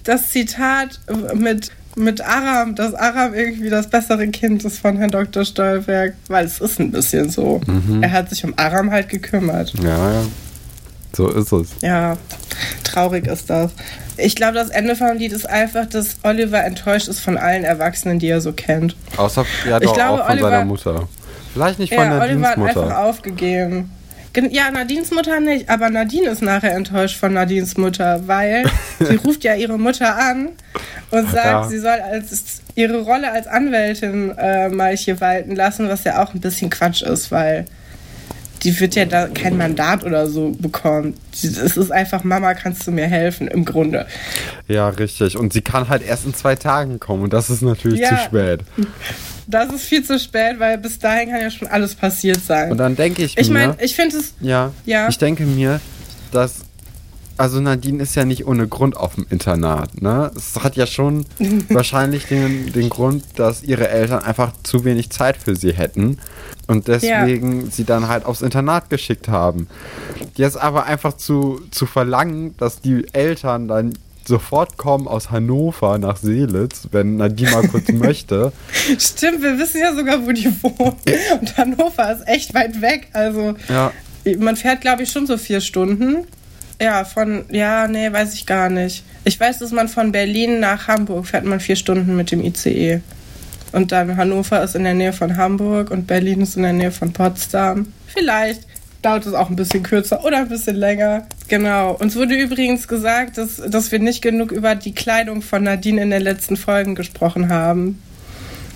[0.05, 0.99] das Zitat
[1.35, 5.45] mit, mit Aram, dass Aram irgendwie das bessere Kind ist von Herrn Dr.
[5.45, 7.61] Stolberg, weil es ist ein bisschen so.
[7.67, 8.03] Mhm.
[8.03, 9.75] Er hat sich um Aram halt gekümmert.
[9.83, 10.23] Ja, ja.
[11.15, 11.69] So ist es.
[11.83, 12.17] Ja,
[12.85, 13.73] traurig ist das.
[14.17, 18.19] Ich glaube, das Ende vom Lied ist einfach, dass Oliver enttäuscht ist von allen Erwachsenen,
[18.19, 18.97] die er so kennt.
[19.17, 21.09] Außer, ja, Ich doch, glaube, auch von Oliver- seiner Mutter.
[21.53, 22.99] Vielleicht nicht von Ja, der Oliver hat einfach Dienstmutter.
[23.01, 23.91] aufgegeben.
[24.51, 28.65] Ja, Nadines Mutter nicht, aber Nadine ist nachher enttäuscht von Nadines Mutter, weil
[29.01, 30.51] sie ruft ja ihre Mutter an
[31.11, 31.69] und sagt, Ja.
[31.69, 36.33] sie soll als ihre Rolle als Anwältin äh, mal hier walten lassen, was ja auch
[36.33, 37.65] ein bisschen Quatsch ist, weil
[38.63, 41.15] die wird ja da kein Mandat oder so bekommen.
[41.33, 41.45] Es
[41.79, 44.07] ist einfach, Mama, kannst du mir helfen, im Grunde.
[44.69, 45.37] Ja, richtig.
[45.39, 48.11] Und sie kann halt erst in zwei Tagen kommen und das ist natürlich Ja.
[48.11, 48.61] zu spät.
[49.51, 52.71] Das ist viel zu spät, weil bis dahin kann ja schon alles passiert sein.
[52.71, 55.09] Und dann denke ich, ich mir, meine, ich finde es ja, Ja.
[55.09, 55.81] ich denke mir,
[56.33, 56.61] dass
[57.37, 60.31] also Nadine ist ja nicht ohne Grund auf dem Internat, ne?
[60.37, 61.25] Es hat ja schon
[61.71, 66.19] wahrscheinlich den, den Grund, dass ihre Eltern einfach zu wenig Zeit für sie hätten
[66.67, 69.69] und deswegen sie dann halt aufs Internat geschickt haben.
[70.37, 73.95] Jetzt aber einfach zu, zu verlangen, dass die Eltern dann
[74.31, 78.53] sofort kommen aus Hannover nach Seelitz, wenn Nadine mal kurz möchte.
[78.99, 80.97] Stimmt, wir wissen ja sogar, wo die wohnen.
[81.41, 83.09] Und Hannover ist echt weit weg.
[83.13, 83.93] Also, Ja,
[84.39, 86.25] man fährt, glaube ich, schon so vier Stunden.
[86.81, 89.05] Ja, von, ja, nee, weiß ich gar nicht.
[89.25, 93.03] Ich weiß, dass man von Berlin nach Hamburg fährt man vier Stunden mit dem ICE.
[93.73, 96.91] Und dann Hannover ist in der Nähe von Hamburg und Berlin ist in der Nähe
[96.91, 97.93] von Potsdam.
[98.07, 98.63] Vielleicht
[99.03, 101.27] dauert es auch ein bisschen kürzer oder ein bisschen länger.
[101.49, 101.95] Genau.
[101.95, 106.11] Uns wurde übrigens gesagt, dass, dass wir nicht genug über die Kleidung von Nadine in
[106.11, 108.03] den letzten Folgen gesprochen haben.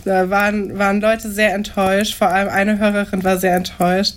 [0.05, 4.17] Da waren, waren Leute sehr enttäuscht, vor allem eine Hörerin war sehr enttäuscht.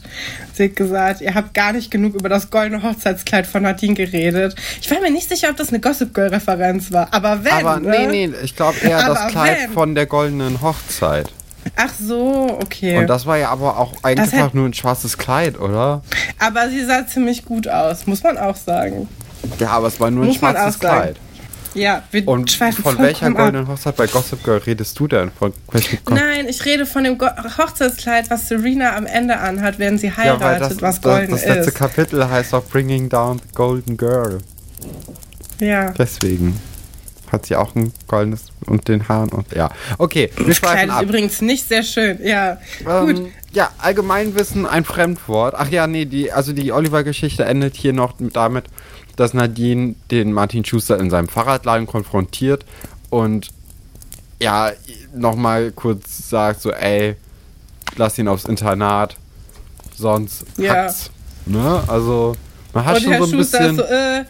[0.54, 4.56] Sie hat gesagt, ihr habt gar nicht genug über das goldene Hochzeitskleid von Nadine geredet.
[4.82, 7.54] Ich war mir nicht sicher, ob das eine Gossip Girl-Referenz war, aber wenn.
[7.54, 8.08] aber ne?
[8.10, 9.72] nee, nee, ich glaube eher das Kleid wenn.
[9.72, 11.32] von der goldenen Hochzeit.
[11.80, 12.98] Ach so, okay.
[12.98, 16.02] Und das war ja aber auch eigentlich Das einfach nur ein schwarzes Kleid, oder?
[16.40, 19.08] aber sie sah ziemlich gut aus, muss man auch sagen.
[19.60, 20.80] Ja, aber es war nur ein Muss schwarzes.
[20.80, 21.18] Kleid.
[21.76, 25.30] Ja, wir Und von welcher goldenen Hochzeit bei Gossip Girl redest du denn?
[25.30, 25.54] Von
[26.10, 30.18] Nein, ich rede von dem Go Hochzeitskleid, was Serena am Ende anhat, während sie ja,
[30.18, 31.76] heiratet, weil das, was das, golden das letzte ist.
[31.76, 34.40] Kapitel heißt auch Bringing Down the Golden Girl.
[35.60, 35.92] Ja.
[35.92, 36.60] Deswegen
[37.32, 39.70] hat sie auch ein goldenes und den Haaren und ja.
[39.98, 41.04] Okay, wir schweifen ab.
[41.04, 42.20] übrigens nicht sehr schön.
[42.24, 43.18] Ja, gut.
[43.18, 45.56] Ähm, ja, Allgemeinwissen, ein Fremdwort.
[45.58, 48.66] Ach ja, nee, die, also die Oliver-Geschichte endet hier noch mit- damit,
[49.16, 52.66] dass Nadine den Martin Schuster in seinem Fahrradladen konfrontiert
[53.10, 53.48] und
[54.40, 54.72] ja,
[55.16, 57.16] nochmal kurz sagt so, ey,
[57.96, 59.18] lass ihn aufs Internat,
[59.96, 60.76] sonst Ja.
[60.86, 61.10] hat's.
[61.48, 61.84] Ne?
[61.88, 62.36] Also,
[62.74, 63.80] man hat Und schon Herr so ein Schuster bisschen...
[63.80, 64.26] ist so, äh,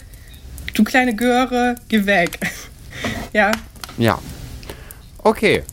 [0.75, 2.39] du kleine Göre, geh weg.
[3.33, 3.51] Ja,
[3.97, 4.19] Ja.
[5.23, 5.63] Okay.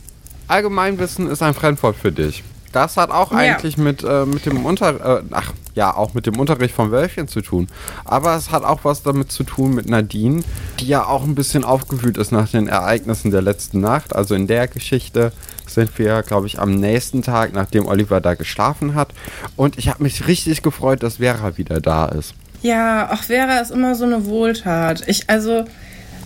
[0.47, 2.43] Allgemeinwissen ist ein Fremdwort für dich.
[2.71, 3.37] Das hat auch Ja.
[3.37, 7.27] eigentlich mit, äh, mit dem Unter äh, ach, ja, auch mit dem Unterricht vom Wölfchen
[7.27, 7.67] zu tun.
[8.03, 10.43] Aber es hat auch was damit zu tun mit Nadine,
[10.79, 14.13] die ja auch ein bisschen aufgewühlt ist nach den Ereignissen der letzten Nacht.
[14.15, 15.31] Also in der Geschichte
[15.65, 19.09] sind wir, glaube ich, am nächsten Tag, nachdem Oliver da geschlafen hat.
[19.55, 22.33] Und ich habe mich richtig gefreut, dass Vera wieder da ist.
[22.61, 25.03] ja, auch Vera ist immer so eine Wohltat.
[25.07, 25.65] Ich, also,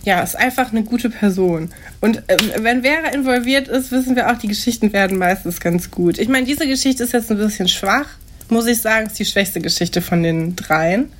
[0.03, 1.69] ja, ist einfach eine gute Person.
[2.01, 6.17] Und äh, wenn Vera involviert ist, wissen wir auch, die Geschichten werden meistens ganz gut.
[6.17, 8.07] Ich meine, diese Geschichte ist jetzt ein bisschen schwach,
[8.49, 11.11] muss ich sagen, ist die schwächste Geschichte von den dreien.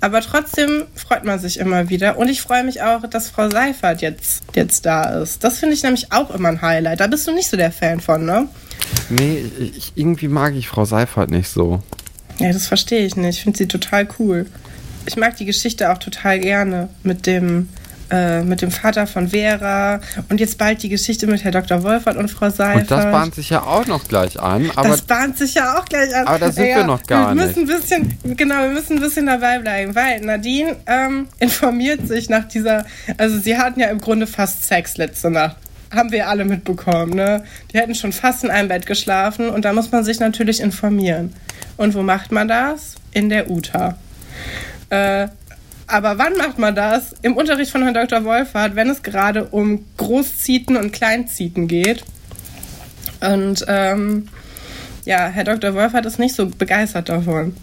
[0.00, 2.18] Aber trotzdem freut man sich immer wieder.
[2.18, 5.42] Und ich freue mich auch, dass Frau Seifert jetzt, jetzt da ist.
[5.42, 7.00] Das finde ich nämlich auch immer ein Highlight.
[7.00, 8.48] Da bist du nicht so der Fan von, ne?
[9.08, 11.82] Nee, ich, irgendwie mag ich Frau Seifert nicht so.
[12.38, 13.38] Ja, das verstehe ich nicht.
[13.38, 14.46] Ich finde sie total cool.
[15.06, 17.68] Ich mag die Geschichte auch total gerne mit dem
[18.10, 21.82] äh, mit dem Vater von Vera und jetzt bald die Geschichte mit Herr Dr.
[21.82, 22.82] Wolfert und Frau Seifert.
[22.82, 24.70] Und das bahnt sich ja auch noch gleich an.
[24.76, 26.26] Aber das bahnt sich ja auch gleich an.
[26.26, 27.74] Aber da sind ja, wir noch gar wir müssen nicht.
[27.74, 27.80] Ein
[28.16, 32.84] bisschen, genau, wir müssen ein bisschen dabei bleiben, weil Nadine ähm, informiert sich nach dieser,
[33.16, 35.56] also sie hatten ja im Grunde fast Sex letzte Nacht
[35.94, 37.14] haben wir alle mitbekommen.
[37.14, 37.44] Ne?
[37.72, 41.32] Die hätten schon fast in einem Bett geschlafen und da muss man sich natürlich informieren.
[41.76, 42.96] Und wo macht man das?
[43.12, 43.96] In der UTA.
[44.90, 45.28] Äh,
[45.86, 47.14] aber wann macht man das?
[47.22, 48.24] Im Unterricht von Herrn Dr.
[48.24, 52.04] Wolfert, wenn es gerade um Großzieten und Kleinzieten geht.
[53.20, 54.28] Und ähm,
[55.04, 55.74] ja, Herr Dr.
[55.74, 57.54] Wolfert ist nicht so begeistert davon.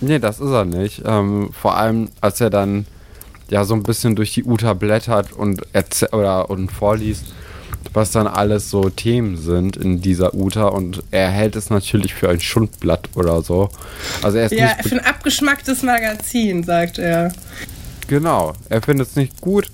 [0.00, 1.02] Nee, das ist er nicht.
[1.06, 2.86] Ähm, vor allem, als er dann
[3.48, 5.62] ja so ein bisschen durch die Uta blättert und,
[6.12, 7.26] oder, und vorliest,
[7.92, 12.28] was dann alles so Themen sind in dieser Uta und er hält es natürlich für
[12.28, 13.68] ein Schundblatt oder so.
[14.22, 17.32] Also er ist ja, nicht für ein abgeschmacktes Magazin, sagt er.
[18.08, 19.70] Genau, er findet es nicht gut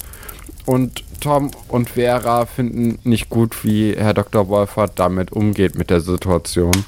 [0.67, 4.49] und Tom und Vera finden nicht gut, wie Herr Dr.
[4.49, 6.85] Wolfert damit umgeht mit der Situation,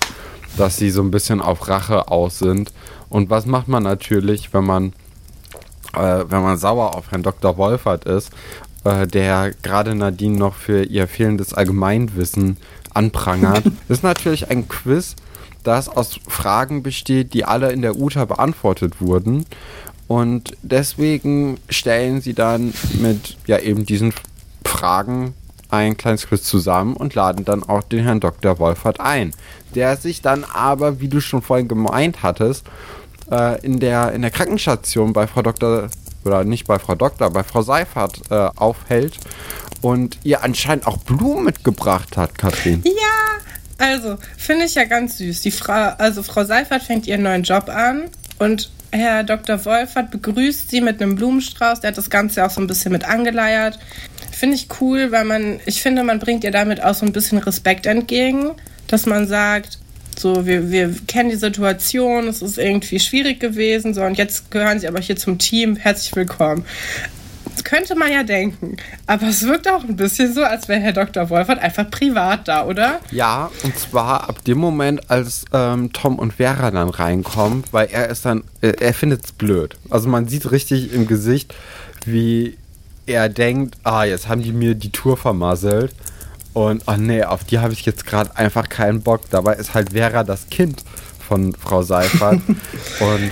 [0.57, 2.73] dass sie so ein bisschen auf Rache aus sind.
[3.09, 4.93] Und was macht man natürlich, wenn man
[5.95, 7.57] äh, wenn man sauer auf Herrn Dr.
[7.57, 8.31] Wolfert ist
[8.85, 12.57] äh, der gerade Nadine noch für ihr fehlendes Allgemeinwissen
[12.95, 13.65] anprangert.
[13.89, 15.17] das ist natürlich ein Quiz,
[15.63, 19.45] das aus Fragen besteht, die alle in der UTA beantwortet wurden.
[20.09, 24.13] Und deswegen stellen sie dann mit ja eben diesen
[24.65, 25.35] Fragen
[25.69, 28.59] ein kleines Quiz zusammen und laden dann auch den Herrn Dr.
[28.59, 29.33] Wolfert ein,
[29.75, 32.67] der sich dann aber, wie du schon vorhin gemeint hattest,
[33.31, 35.89] äh, in, der, in der Krankenstation bei Frau Dr
[36.25, 39.15] oder nicht bei Frau Doktor, bei Frau Seifert äh, aufhält
[39.81, 42.83] und ihr anscheinend auch Blumen mitgebracht hat, Kathrin.
[42.85, 43.41] Ja,
[43.79, 45.41] also finde ich ja ganz süß.
[45.41, 48.05] Die Frau, also Frau Seifert fängt ihren neuen Job an
[48.39, 49.65] und Herr Dr.
[49.65, 51.81] Wolfert begrüßt sie mit einem Blumenstrauß.
[51.81, 53.79] Der hat das Ganze auch so ein bisschen mit angeleiert.
[54.33, 57.39] Finde ich cool, weil man, ich finde, man bringt ihr damit auch so ein bisschen
[57.39, 58.51] Respekt entgegen,
[58.89, 59.79] dass man sagt,
[60.21, 64.79] so, wir, wir kennen die Situation, es ist irgendwie schwierig gewesen, so, und jetzt gehören
[64.79, 65.77] sie aber hier zum Team.
[65.77, 66.65] Herzlich willkommen.
[67.47, 68.77] Das könnte man ja denken.
[69.07, 71.31] Aber es wirkt auch ein bisschen so, als wäre Herr Dr.
[71.31, 73.01] Wolfert einfach privat da, oder?
[73.11, 78.09] Ja, und zwar ab dem Moment, als ähm, Tom und Vera dann reinkommen, weil er
[78.11, 79.77] ist dann, äh, er findet es blöd.
[79.89, 81.55] Also man sieht richtig im Gesicht,
[82.05, 82.57] wie
[83.07, 85.95] er denkt, ah, jetzt haben die mir die Tour vermasselt.
[86.53, 89.23] Und, oh nee, auf die habe ich jetzt gerade einfach keinen Bock.
[89.31, 90.85] Dabei ist halt Vera das Kind
[91.27, 92.41] von Frau Seifert.
[93.01, 93.31] und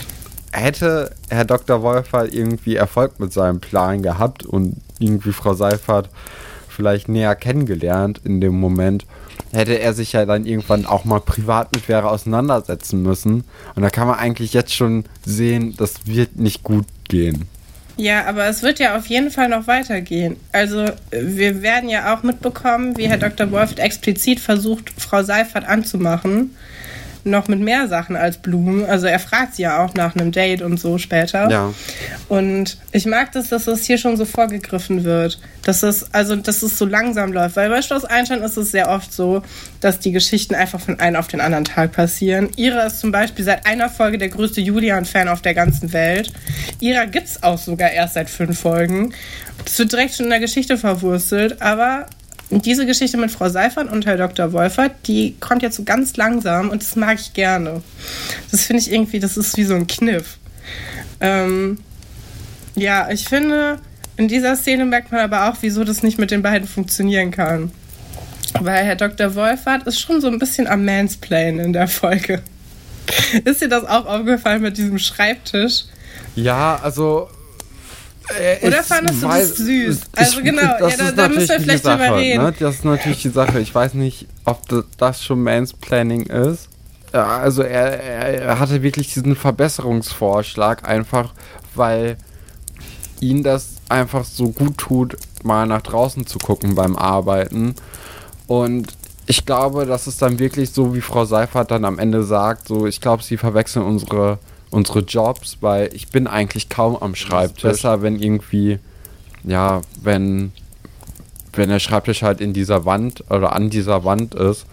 [0.53, 1.83] hätte Herr Dr.
[1.83, 6.11] Wolfer irgendwie Erfolg mit seinem Plan gehabt und irgendwie Frau Seifert
[6.69, 9.05] vielleicht näher kennengelernt in dem Moment,
[9.51, 13.43] hätte er sich ja dann irgendwann auch mal privat mit Vera auseinandersetzen müssen.
[13.75, 17.49] Und da kann man eigentlich jetzt schon sehen, das wird nicht gut gehen.
[17.99, 20.37] Ja, aber es wird ja auf jeden Fall noch weitergehen.
[20.53, 23.51] Also wir werden ja auch mitbekommen, wie Herr Dr.
[23.51, 26.55] Wolf explizit versucht, Frau Seifert anzumachen
[27.25, 28.85] noch mit mehr Sachen als Blumen.
[28.85, 31.51] Also er fragt sie ja auch nach einem Date und so später.
[31.51, 31.75] Ja.
[32.29, 35.39] Und ich mag das, dass das hier schon so vorgegriffen wird.
[35.63, 37.57] Dass es, also, dass es so langsam läuft.
[37.57, 39.43] Weil bei Schloss Einstein ist es sehr oft so,
[39.81, 42.49] dass die Geschichten einfach von einem auf den anderen Tag passieren.
[42.57, 46.33] Ira ist zum Beispiel seit einer Folge der größte Julian-Fan auf der ganzen Welt.
[46.81, 49.13] Ira gibt es auch sogar erst seit fünf Folgen.
[49.65, 52.07] Das wird direkt schon in der Geschichte verwurstelt, aber
[52.51, 54.53] diese Geschichte mit Frau Seifert und Herr Dr.
[54.53, 57.83] Wolfert, die kommt jetzt so ganz langsam und das mag ich gerne.
[58.51, 60.39] Das finde ich irgendwie, das ist wie so ein Kniff.
[61.21, 61.79] Ähm,
[62.75, 63.81] ja, ich finde,
[64.17, 67.71] in dieser Szene merkt man aber auch, wieso das nicht mit den beiden funktionieren kann.
[68.61, 69.35] Weil Herr Dr.
[69.35, 72.43] Wolfert ist schon so ein bisschen am Mansplain in der Folge.
[73.45, 75.85] Ist dir das auch aufgefallen mit diesem Schreibtisch?
[76.35, 77.29] Ja, also
[78.37, 80.01] äh, Oder fandest du das süß?
[80.15, 82.43] Also genau, ja, da, da müssen wir vielleicht Sache, drüber reden.
[82.45, 82.55] Ne?
[82.59, 83.61] Das ist natürlich die Sache.
[83.61, 84.63] Ich weiß nicht, ob
[84.99, 86.69] das schon Mansplaining ist.
[87.13, 91.33] Also er, er hatte wirklich diesen Verbesserungsvorschlag einfach,
[91.75, 92.19] weil
[93.21, 97.75] ihn das einfach so gut tut, mal nach draußen zu gucken beim Arbeiten.
[98.47, 98.93] Und
[99.27, 102.87] ich glaube, das ist dann wirklich so, wie Frau Seifert dann am Ende sagt, so
[102.87, 104.39] ich glaube, sie verwechseln unsere
[104.71, 107.63] unsere Jobs, weil ich bin eigentlich kaum am Schreibtisch.
[107.63, 108.79] Besser, wenn irgendwie,
[109.45, 110.53] ja, wenn,
[111.53, 114.67] wenn der Schreibtisch halt in dieser Wand oder an dieser Wand ist,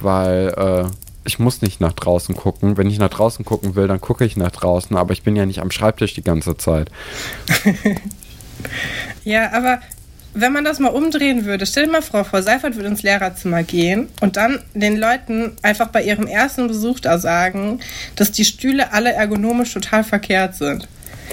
[0.00, 0.90] weil äh,
[1.24, 2.76] ich muss nicht nach draußen gucken.
[2.76, 5.46] Wenn ich nach draußen gucken will, dann gucke ich nach draußen, aber ich bin ja
[5.46, 6.90] nicht am Schreibtisch die ganze Zeit.
[9.24, 9.80] ja, aber
[10.34, 13.62] wenn man das mal umdrehen würde, stell dir mal vor, Frau Seifert würde ins Lehrerzimmer
[13.62, 17.80] gehen und dann den Leuten einfach bei ihrem ersten Besuch da sagen,
[18.16, 20.88] dass die Stühle alle ergonomisch total verkehrt sind.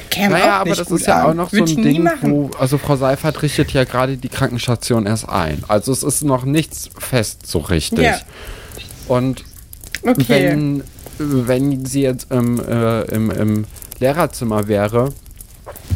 [0.10, 1.26] Käme naja, aber das ist ja an.
[1.26, 5.06] auch noch Würd so ein Ding, wo, also Frau Seifert richtet ja gerade die Krankenstation
[5.06, 5.64] erst ein.
[5.68, 8.06] Also es ist noch nichts fest so richtig.
[8.06, 8.20] Ja.
[9.08, 9.44] Und
[10.04, 10.26] Okay.
[10.30, 10.84] wenn,
[11.18, 13.66] wenn sie jetzt im, äh, im, im
[14.00, 15.12] Lehrerzimmer wäre,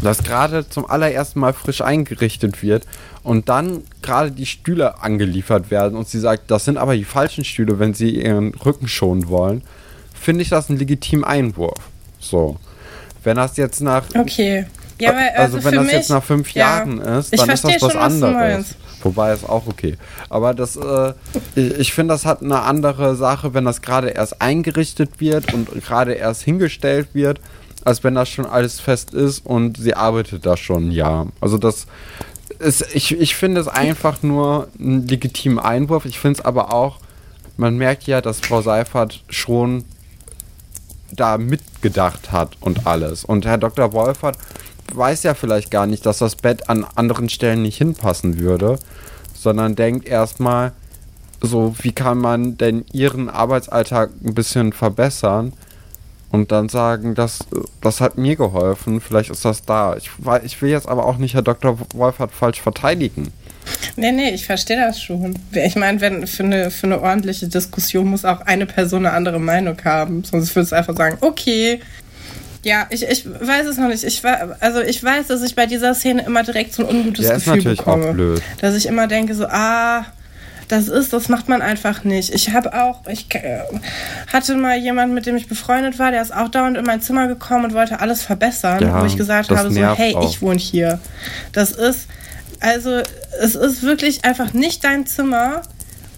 [0.01, 2.85] das gerade zum allerersten Mal frisch eingerichtet wird
[3.23, 7.43] und dann gerade die Stühle angeliefert werden und sie sagt, das sind aber die falschen
[7.43, 9.61] Stühle, wenn sie ihren Rücken schonen wollen,
[10.13, 11.79] finde ich das einen legitimen Einwurf.
[12.19, 12.57] So.
[13.23, 14.65] Wenn das jetzt nach Okay.
[14.99, 17.63] Ja, weil, also, also, wenn das mich, jetzt nach fünf ja, Jahren ist, dann ist
[17.63, 18.75] das schon, was anderes.
[19.01, 19.97] Wobei ist auch okay.
[20.29, 21.13] Aber das, äh,
[21.55, 26.13] ich finde, das hat eine andere Sache, wenn das gerade erst eingerichtet wird und gerade
[26.13, 27.39] erst hingestellt wird,
[27.85, 31.27] als wenn das schon alles fest ist und sie arbeitet da schon ein Jahr.
[31.39, 31.87] Also das
[32.59, 36.05] ist, ich, ich finde es einfach nur einen legitimen Einwurf.
[36.05, 36.99] Ich finde es aber auch,
[37.57, 39.83] man merkt ja, dass Frau Seifert schon
[41.11, 43.25] da mitgedacht hat und alles.
[43.25, 43.93] Und Herr Dr.
[43.93, 44.37] Wolfert
[44.93, 48.77] weiß ja vielleicht gar nicht, dass das Bett an anderen Stellen nicht hinpassen würde,
[49.33, 50.73] sondern denkt erstmal,
[51.41, 55.53] so, wie kann man denn ihren Arbeitsalltag ein bisschen verbessern
[56.31, 57.39] und dann sagen, das,
[57.81, 59.95] das hat mir geholfen, vielleicht ist das da.
[59.97, 60.09] Ich,
[60.43, 61.77] ich will jetzt aber auch nicht Herr Dr.
[61.93, 63.31] Wolfert falsch verteidigen.
[63.95, 65.37] Nee, nee, ich verstehe das schon.
[65.51, 69.39] Ich meine, wenn für eine, für eine ordentliche Diskussion muss auch eine Person eine andere
[69.39, 70.23] Meinung haben.
[70.23, 71.79] Sonst würdest du einfach sagen, okay.
[72.63, 74.03] Ja, ich, ich weiß es noch nicht.
[74.03, 77.25] Ich war, also ich weiß, dass ich bei dieser Szene immer direkt so ein ungutes
[77.25, 78.09] Ja, ist Gefühl natürlich bekomme.
[78.09, 78.41] auch blöd.
[78.61, 80.05] Dass ich immer denke, so, ah,
[80.71, 82.33] das ist, das macht man einfach nicht.
[82.33, 83.59] Ich habe auch, ich äh,
[84.31, 87.27] hatte mal jemanden, mit dem ich befreundet war, der ist auch dauernd in mein Zimmer
[87.27, 90.29] gekommen und wollte alles verbessern, Ja, wo ich gesagt habe, so, hey, auch.
[90.29, 90.99] ich wohne hier.
[91.51, 92.07] Das ist,
[92.61, 93.01] also,
[93.41, 95.63] es ist wirklich einfach nicht dein Zimmer.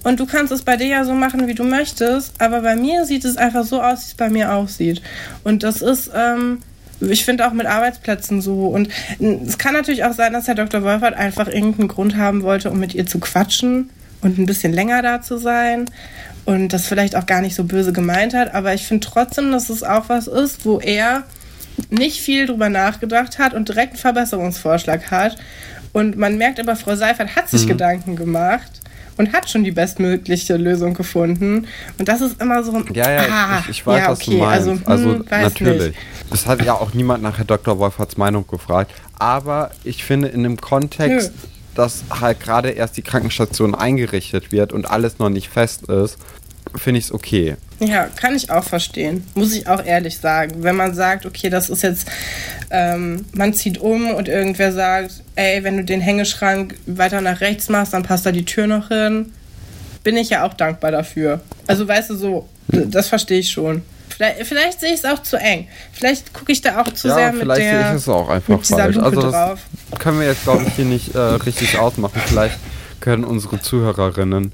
[0.04, 2.40] Und du kannst es bei dir ja so machen, wie du möchtest.
[2.40, 5.02] Aber bei mir sieht es einfach so aus, wie es bei mir aussieht.
[5.44, 6.60] Und das ist, ähm,
[7.00, 8.68] ich finde auch mit Arbeitsplätzen so.
[8.68, 8.90] Und
[9.20, 10.84] es kann natürlich auch sein, dass Herr Dr.
[10.84, 13.90] Wolfert einfach irgendeinen Grund haben wollte, um mit ihr zu quatschen
[14.24, 15.86] und ein bisschen länger da zu sein.
[16.46, 18.54] Und das vielleicht auch gar nicht so böse gemeint hat.
[18.54, 21.24] Aber ich finde trotzdem, dass es auch was ist, wo er
[21.90, 25.38] nicht viel drüber nachgedacht hat und direkt einen Verbesserungsvorschlag hat.
[25.94, 27.58] Und man merkt aber, Frau Seifert hat Mhm.
[27.58, 28.72] sich Gedanken gemacht
[29.16, 31.68] und hat schon die bestmögliche Lösung gefunden.
[31.98, 32.86] Und das ist immer so ein.
[32.94, 34.68] Ja, ja, ah, ich, ich weiß, ja, was okay, du meinst.
[34.68, 35.88] Also, Also, hm, weiß natürlich.
[35.90, 36.00] Nicht.
[36.34, 37.78] Es hat ja auch niemand nach Herr Dr.
[37.80, 38.92] Wolferts Meinung gefragt.
[39.18, 41.38] Aber ich finde, in dem Kontext, Nö.
[41.76, 46.18] Dass halt gerade erst die Krankenstation eingerichtet wird und alles noch nicht fest ist,
[46.76, 47.56] finde ich es okay.
[47.80, 49.26] Ja, kann ich auch verstehen.
[49.36, 50.64] Muss ich auch ehrlich sagen.
[50.64, 52.08] Wenn man sagt, okay, das ist jetzt,
[52.70, 57.70] ähm, man zieht um und irgendwer sagt, ey, wenn du den Hängeschrank weiter nach rechts
[57.70, 59.34] machst, dann passt da die Tür noch hin.
[60.04, 61.42] Bin ich ja auch dankbar dafür.
[61.68, 63.84] Also, weißt du, so, das verstehe ich schon.
[64.16, 65.68] Vielleicht, vielleicht sehe ich es auch zu eng.
[65.92, 68.30] Vielleicht gucke ich da auch zu ja, sehr mit vielleicht sehe der ich es auch
[68.30, 68.96] einfach falsch.
[68.96, 69.60] Lupe Also das drauf.
[70.00, 72.22] können wir jetzt, glaube ich, hier nicht äh, richtig ausmachen.
[72.26, 72.58] Vielleicht
[73.00, 74.54] können unsere Zuhörerinnen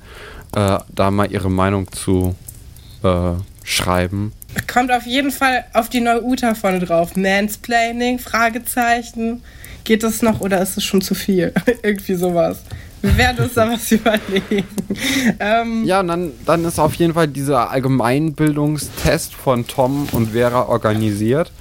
[0.55, 2.36] äh, da mal ihre Meinung zu
[3.03, 3.34] äh,
[3.64, 4.34] schreiben.
[4.72, 7.16] Kommt auf jeden Fall auf die neue Uta vorne drauf.
[7.16, 9.43] Mansplaining, Fragezeichen.
[9.84, 11.53] Geht das noch oder ist es schon zu viel?
[11.84, 12.60] Irgendwie sowas.
[13.02, 14.68] Wir werden uns da was überlegen.
[15.39, 20.64] Ähm, Ja, und dann, dann ist auf jeden Fall dieser Allgemeinbildungstest von Tom und Vera
[20.68, 21.52] organisiert.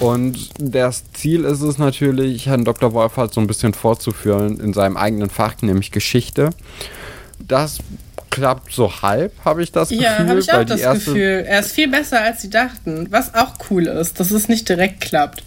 [0.00, 2.92] Und das Ziel ist es natürlich, Herrn Dr.
[2.92, 6.50] Wolfert so ein bisschen vorzuführen in seinem eigenen Fach, nämlich Geschichte.
[7.38, 7.78] Das
[8.30, 10.04] klappt so halb, habe ich das Gefühl.
[10.04, 11.44] ja, habe ich auch das Gefühl.
[11.46, 13.06] Er ist viel besser, als sie dachten.
[13.10, 15.42] Was auch cool ist, dass es nicht direkt klappt.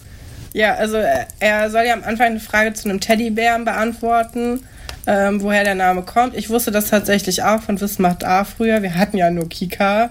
[0.53, 4.61] Ja, also er- er soll ja am Anfang eine Frage zu einem Teddybären beantworten,
[5.07, 6.35] ähm, woher der Name kommt.
[6.35, 8.81] Ich wusste das tatsächlich auch von Wiss macht A früher.
[8.81, 10.09] Wir hatten ja nur Kika.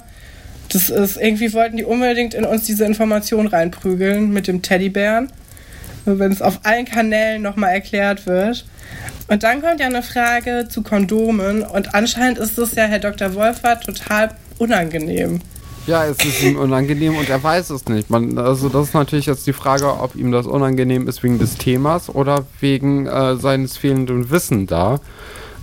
[0.69, 5.31] Das ist, irgendwie wollten die unbedingt in uns diese Information reinprügeln mit dem Teddybären.
[6.05, 8.67] Wenn es auf allen Kanälen nochmal erklärt wird.
[9.29, 13.35] Und dann kommt ja eine Frage zu Kondomen und anscheinend ist es ja Herr Dr.
[13.35, 15.41] Wolfert total unangenehm.
[15.87, 18.09] Ja, es ist ihm unangenehm und er weiß es nicht.
[18.09, 21.57] Man, also das ist natürlich jetzt die Frage, ob ihm das unangenehm ist wegen des
[21.57, 25.01] Themas oder wegen äh, seines fehlenden Wissen da.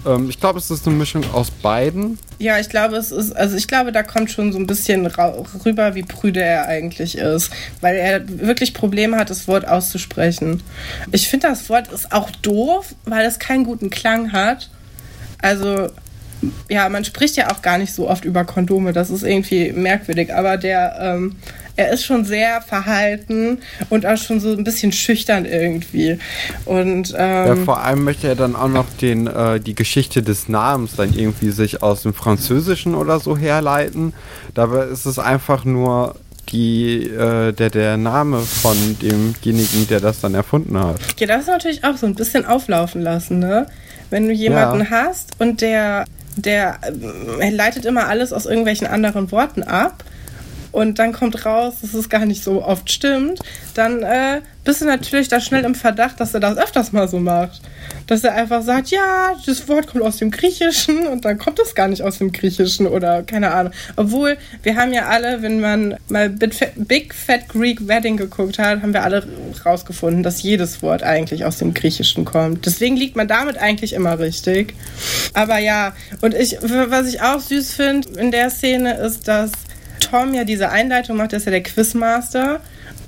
[0.05, 2.19] Ähm, ich glaube, es ist eine Mischung aus beiden.
[2.38, 5.07] Ja, ich glaube, es ist, also ich glaube, da kommt schon so ein bisschen
[5.65, 7.51] rüber, wie prüde er eigentlich ist,
[7.82, 10.61] weil er wirklich Probleme hat, das Wort auszusprechen.
[11.11, 14.69] Ich finde, das Wort ist auch doof, weil es keinen guten Klang hat.
[15.41, 15.89] Also,
[16.70, 20.34] ja, man spricht ja auch gar nicht so oft über Kondome, das ist irgendwie merkwürdig,
[20.34, 21.36] aber der, ähm,
[21.76, 26.20] er ist schon sehr verhalten und auch schon so ein bisschen schüchtern irgendwie.
[26.66, 30.50] Und, ähm, Ja, vor allem möchte er dann auch noch den, äh, die Geschichte des
[30.50, 34.14] Namens dann irgendwie sich aus dem Französischen oder so herleiten.
[34.54, 36.16] Dabei ist es einfach nur
[36.50, 41.00] die, äh, der, der Name von demjenigen, der das dann erfunden hat.
[41.20, 43.68] Ja, das ist natürlich auch so ein bisschen auflaufen lassen, ne?
[44.10, 44.89] Wenn du jemanden ja.
[44.89, 46.04] hast und der,
[46.36, 46.79] der
[47.39, 50.03] äh, leitet immer alles aus irgendwelchen anderen Worten ab
[50.72, 53.39] und dann kommt raus, dass es gar nicht so oft stimmt,
[53.74, 57.19] dann äh, bist du natürlich da schnell im Verdacht, dass er das öfters mal so
[57.19, 57.61] macht.
[58.07, 61.74] Dass er einfach sagt, ja, das Wort kommt aus dem Griechischen und dann kommt es
[61.74, 63.74] gar nicht aus dem Griechischen oder keine Ahnung.
[63.95, 68.93] Obwohl, wir haben ja alle, wenn man mal Big Fat Greek Wedding geguckt hat, haben
[68.93, 69.28] wir alle
[69.65, 72.65] rausgefunden, dass jedes Wort eigentlich aus dem Griechischen kommt.
[72.65, 74.76] Deswegen liegt man damit eigentlich immer richtig.
[75.34, 79.51] Aber ja, und ich, was ich auch süß finde in der Szene ist, dass
[80.02, 82.60] Tom ja diese Einleitung macht, ist ja der Quizmaster.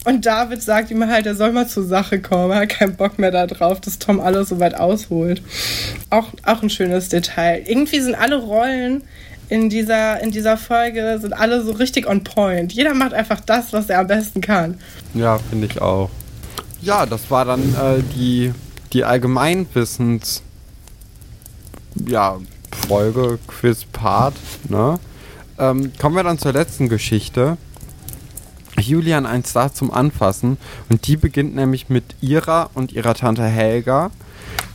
[0.06, 2.52] Und David sagt ihm halt, er soll mal zur Sache kommen.
[2.52, 5.42] Er hat keinen Bock mehr darauf, dass Tom alles so weit ausholt.
[6.10, 7.64] Auch, auch ein schönes Detail.
[7.66, 9.04] Irgendwie sind alle Rollen
[9.50, 12.74] in dieser, in dieser Folge sind alle so richtig on point.
[12.74, 14.80] Jeder macht einfach das, was er am besten kann.
[15.14, 16.10] Ja, finde ich auch.
[16.82, 18.52] Ja, das war dann äh, die,
[18.92, 20.42] die Allgemeinwissens
[22.08, 22.40] ja,
[22.88, 24.36] Folge, Quiz, Part,
[24.70, 25.00] ne?
[25.64, 27.58] Ähm, kommen wir dann zur letzten Geschichte.
[28.80, 30.58] Julian ein Star zum Anfassen.
[30.90, 34.12] Und die beginnt nämlich mit ihrer und ihrer Tante Helga,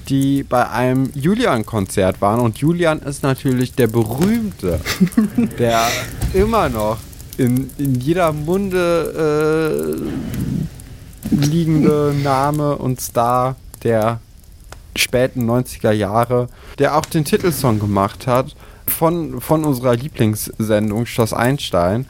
[0.08, 2.40] die bei einem Julian-Konzert waren.
[2.40, 4.80] Und Julian ist natürlich der berühmte,
[5.58, 5.86] der
[6.32, 6.98] immer noch
[7.36, 9.98] in, in jeder Munde
[11.30, 14.20] äh, liegende Name und Star der
[14.96, 18.56] späten 90er Jahre, der auch den Titelsong gemacht hat
[18.88, 22.06] von, von unserer Lieblingssendung Schloss Einstein.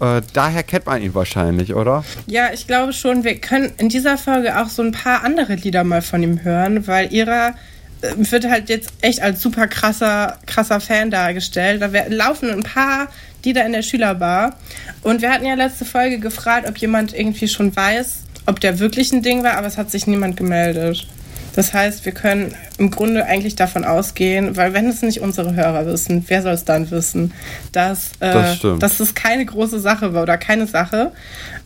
[0.00, 2.04] Äh, daher kennt man ihn wahrscheinlich, oder?
[2.26, 3.22] Ja, ich glaube schon.
[3.24, 6.86] Wir können in dieser Folge auch so ein paar andere Lieder mal von ihm hören,
[6.86, 7.54] weil ihrer
[8.00, 11.82] äh, wird halt jetzt echt als super krasser, krasser Fan dargestellt.
[11.82, 13.08] Da laufen ein paar
[13.44, 14.56] Lieder in der Schülerbar.
[15.02, 19.12] Und wir hatten ja letzte Folge gefragt, ob jemand irgendwie schon weiß, ob der wirklich
[19.12, 21.06] ein Ding war, aber es hat sich niemand gemeldet.
[21.54, 25.86] Das heißt, wir können im Grunde eigentlich davon ausgehen, weil wenn es nicht unsere Hörer
[25.86, 27.32] wissen, wer soll es dann wissen,
[27.72, 31.12] dass, äh, das dass es keine große Sache war oder keine Sache.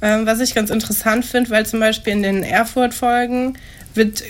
[0.00, 3.58] Ähm, was ich ganz interessant finde, weil zum Beispiel in den Erfurt-Folgen
[3.94, 4.24] wird,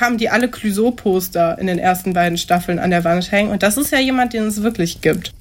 [0.00, 3.50] haben die alle Clouseau-Poster in den ersten beiden Staffeln an der Wand hängen.
[3.50, 5.32] Und das ist ja jemand, den es wirklich gibt.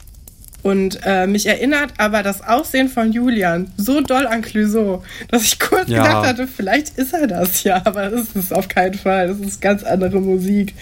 [0.64, 5.59] Und äh, mich erinnert aber das Aussehen von Julian so doll an Clouseau, dass ich
[5.59, 6.03] kurz ja.
[6.03, 9.30] gedacht hatte, vielleicht ist er das ja, aber es ist auf keinen Fall.
[9.30, 10.76] Es ist ganz andere Musik.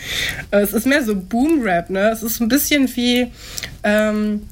[0.52, 2.10] Äh, es ist mehr so Boom-Rap, ne?
[2.10, 3.32] Es ist ein bisschen wie,
[3.84, 4.48] ähm,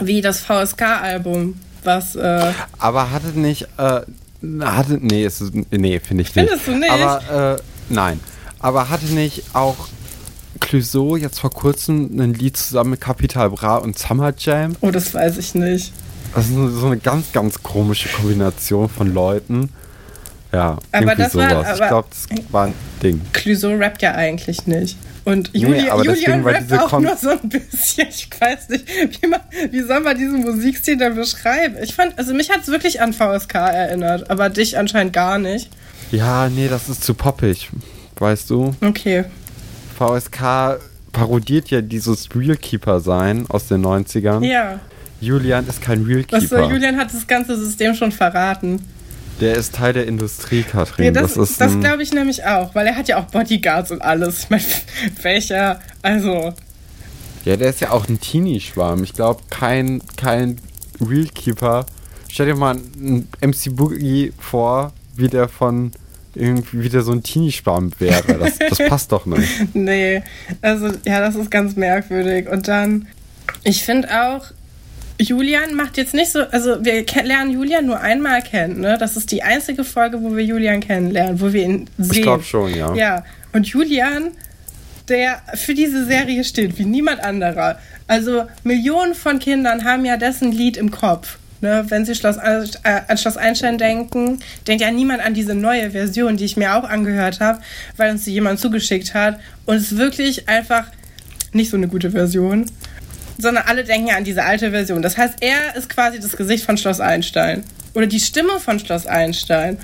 [0.00, 2.16] wie das VSK-Album, was.
[2.16, 3.68] Äh aber hatte nicht.
[3.76, 4.00] Äh,
[4.60, 6.48] hatte, nee, ist, nee finde ich nicht.
[6.48, 6.90] Findest du nicht?
[6.90, 8.20] Aber, äh, nein.
[8.58, 9.88] Aber hatte nicht auch
[10.60, 14.76] Clouseau jetzt vor kurzem ein Lied zusammen mit Capital Bra und Summer Jam?
[14.80, 15.92] Oh, das weiß ich nicht.
[16.34, 19.70] Das ist so eine ganz, ganz komische Kombination von Leuten.
[20.52, 21.52] Ja, aber das sowas.
[21.52, 23.20] War, aber ich glaube, das war ein Ding.
[23.32, 24.96] Clouseau rappt ja eigentlich nicht.
[25.24, 28.06] Und Julia, nee, Julian rappt auch Kon nur so ein bisschen.
[28.08, 29.40] Ich weiß nicht, wie, man,
[29.70, 31.76] wie soll man diesen Musikstil denn beschreiben?
[31.82, 35.68] Ich fand, also mich hat es wirklich an VSK erinnert, aber dich anscheinend gar nicht.
[36.12, 37.70] Ja, nee, das ist zu poppig,
[38.18, 38.76] weißt du?
[38.80, 39.24] Okay.
[39.96, 40.80] VSK
[41.12, 44.44] parodiert ja dieses Realkeeper-Sein aus den 90ern.
[44.44, 44.80] Ja.
[45.20, 46.58] Julian ist kein Realkeeper.
[46.58, 48.82] Achso, Julian hat das ganze System schon verraten.
[49.40, 51.06] Der ist Teil der Industrie, Katrin.
[51.06, 54.02] Ja, das das, das glaube ich nämlich auch, weil er hat ja auch Bodyguards und
[54.02, 54.44] alles.
[54.44, 54.64] Ich meine,
[55.22, 56.54] welcher, also.
[57.44, 59.04] Ja, der ist ja auch ein Teenie-Schwarm.
[59.04, 60.58] Ich glaube, kein, kein
[61.00, 61.86] Realkeeper.
[62.28, 65.92] Stell dir mal einen MC Boogie vor, wie der von
[66.36, 68.38] irgendwie wieder so ein Teenie-Schwarm wäre.
[68.38, 69.48] Das, das passt doch nicht.
[69.74, 70.22] nee,
[70.60, 72.48] also ja, das ist ganz merkwürdig.
[72.48, 73.08] Und dann,
[73.64, 74.46] ich finde auch,
[75.18, 78.98] Julian macht jetzt nicht so, also wir lernen Julian nur einmal kennen, ne?
[78.98, 82.12] Das ist die einzige Folge, wo wir Julian kennenlernen, wo wir ihn sehen.
[82.12, 82.94] Ich glaube schon, ja.
[82.94, 84.32] Ja, und Julian,
[85.08, 87.78] der für diese Serie steht, wie niemand anderer.
[88.06, 91.38] Also Millionen von Kindern haben ja dessen Lied im Kopf.
[91.62, 92.66] Ne, wenn Sie Schloss, äh,
[93.08, 96.84] an Schloss Einstein denken, denkt ja niemand an diese neue Version, die ich mir auch
[96.84, 97.60] angehört habe,
[97.96, 99.40] weil uns die jemand zugeschickt hat.
[99.64, 100.84] Und es ist wirklich einfach
[101.52, 102.66] nicht so eine gute Version,
[103.38, 105.00] sondern alle denken ja an diese alte Version.
[105.00, 109.06] Das heißt, er ist quasi das Gesicht von Schloss Einstein oder die Stimme von Schloss
[109.06, 109.78] Einstein.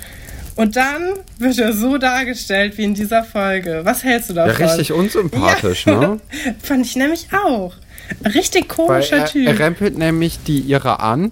[0.55, 3.81] Und dann wird er so dargestellt wie in dieser Folge.
[3.83, 4.59] Was hältst du davon?
[4.59, 6.19] Ja, richtig unsympathisch, ja, ne?
[6.61, 7.73] Fand ich nämlich auch.
[8.23, 9.47] Richtig komischer er, Typ.
[9.47, 11.31] Er rempelt nämlich die ihre an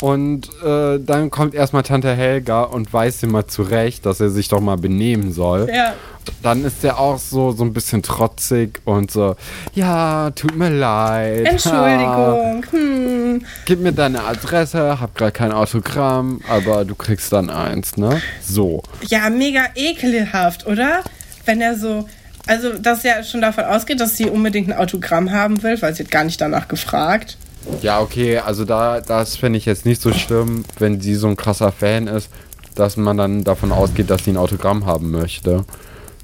[0.00, 4.48] Und äh, dann kommt erstmal Tante Helga und weist ihm mal zurecht, dass er sich
[4.48, 5.68] doch mal benehmen soll.
[5.72, 5.94] Ja.
[6.42, 9.36] Dann ist er auch so, so ein bisschen trotzig und so,
[9.74, 11.46] ja, tut mir leid.
[11.46, 12.64] Entschuldigung.
[12.70, 13.44] Hm.
[13.66, 18.22] Gib mir deine Adresse, hab gerade kein Autogramm, aber du kriegst dann eins, ne?
[18.42, 18.82] So.
[19.06, 21.02] Ja, mega ekelhaft, oder?
[21.44, 22.08] Wenn er so.
[22.46, 26.04] Also, dass er schon davon ausgeht, dass sie unbedingt ein Autogramm haben will, weil sie
[26.04, 27.38] hat gar nicht danach gefragt.
[27.82, 31.36] Ja, okay, also da, das finde ich jetzt nicht so schlimm, wenn sie so ein
[31.36, 32.28] krasser Fan ist,
[32.74, 35.64] dass man dann davon ausgeht, dass sie ein Autogramm haben möchte.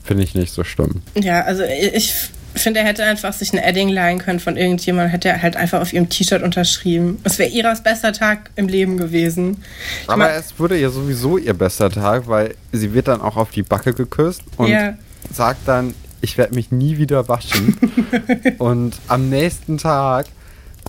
[0.05, 1.03] Finde ich nicht so schlimm.
[1.14, 2.14] Ja, also ich
[2.55, 5.80] finde, er hätte einfach sich ein Edding leihen können von irgendjemandem, hätte er halt einfach
[5.80, 7.18] auf ihrem T-Shirt unterschrieben.
[7.22, 9.62] Es wäre ihres bester Tag im Leben gewesen.
[10.03, 13.36] Ich Aber mein- es wurde ja sowieso ihr bester Tag, weil sie wird dann auch
[13.36, 14.95] auf die Backe geküsst und Ja.
[15.32, 17.76] sagt dann, ich werde mich nie wieder waschen.
[18.59, 20.26] und am nächsten Tag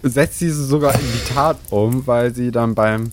[0.03, 3.11] setzt sie sogar in die Tat um, weil sie dann beim,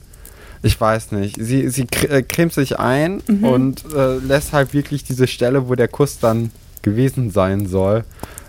[0.63, 3.45] ich weiß nicht, sie, sie äh, cremt sich ein Mhm.
[3.45, 6.51] und äh, lässt halt wirklich diese Stelle, wo der Kuss dann
[6.83, 8.05] gewesen sein soll,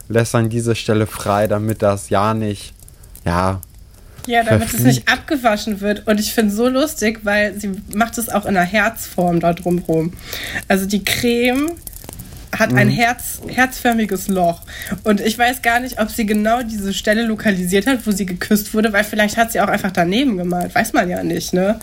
[0.08, 2.74] lässt dann diese Stelle frei, damit das ja nicht,
[3.26, 3.62] ja,
[4.28, 4.86] Ja, damit es verfliegt.
[4.86, 6.08] nicht abgewaschen wird.
[6.08, 9.54] Und ich finde es so lustig, weil sie macht es auch in einer Herzform da
[9.54, 10.14] drumrum.
[10.68, 11.72] Also die Creme
[12.58, 14.62] hat ein Herz, herzförmiges Loch.
[15.04, 18.74] Und ich weiß gar nicht, ob sie genau diese Stelle lokalisiert hat, wo sie geküsst
[18.74, 20.74] wurde, weil vielleicht hat sie auch einfach daneben gemalt.
[20.74, 21.80] Weiß man ja nicht, ne?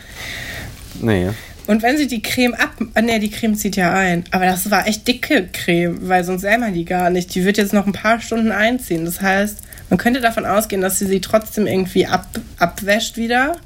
[1.01, 1.29] nee.
[1.67, 2.75] Und wenn sie die Creme ab...
[3.03, 4.25] Ne, die Creme zieht ja ein.
[4.31, 7.35] Aber das war echt dicke Creme, weil sonst sähe man die gar nicht.
[7.35, 9.05] Die wird jetzt noch ein paar Stunden einziehen.
[9.05, 12.27] Das heißt, man könnte davon ausgehen, dass sie sie trotzdem irgendwie ab,
[12.59, 13.57] abwäscht wieder.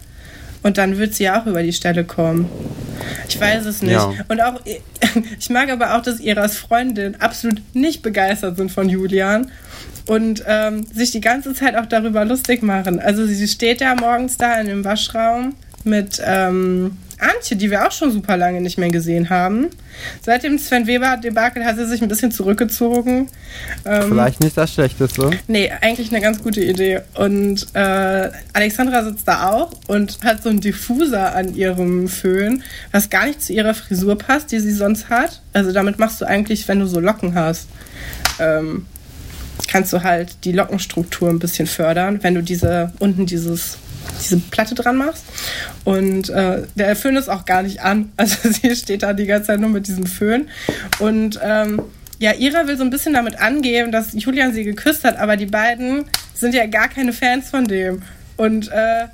[0.62, 2.48] Und dann wird sie auch über die Stelle kommen.
[3.28, 3.92] Ich weiß es nicht.
[3.92, 4.12] Ja.
[4.28, 4.60] Und auch,
[5.38, 9.50] ich mag aber auch, dass Iras Freundin absolut nicht begeistert sind von Julian
[10.06, 12.98] und ähm, sich die ganze Zeit auch darüber lustig machen.
[12.98, 15.54] Also sie steht da morgens da in dem Waschraum
[15.84, 19.68] mit ähm, Antje, die wir auch schon super lange nicht mehr gesehen haben.
[20.22, 23.28] Seit dem Sven Weber-Debakel hat sie sich ein bisschen zurückgezogen.
[23.84, 25.30] Ähm, Vielleicht nicht das Schlechteste.
[25.46, 27.00] Nee, eigentlich eine ganz gute Idee.
[27.14, 32.62] Und äh, Alexandra sitzt da auch und hat so einen Diffuser an ihrem Föhn,
[32.92, 35.42] was gar nicht zu ihrer Frisur passt, die sie sonst hat.
[35.52, 37.68] Also damit machst du eigentlich, wenn du so Locken hast,
[38.38, 38.86] ähm,
[39.68, 43.78] kannst du halt die Lockenstruktur ein bisschen fördern, wenn du diese unten dieses
[44.20, 45.24] diese Platte dran machst.
[45.84, 48.12] Und äh, der Föhn ist auch gar nicht an.
[48.16, 50.48] Also sie steht da die ganze Zeit nur mit diesem Föhn.
[50.98, 51.82] Und ähm,
[52.18, 55.46] ja, Ira will so ein bisschen damit angeben, dass Julian sie geküsst hat, aber die
[55.46, 56.04] beiden
[56.34, 58.02] sind ja gar keine Fans von dem.
[58.36, 59.06] Und äh,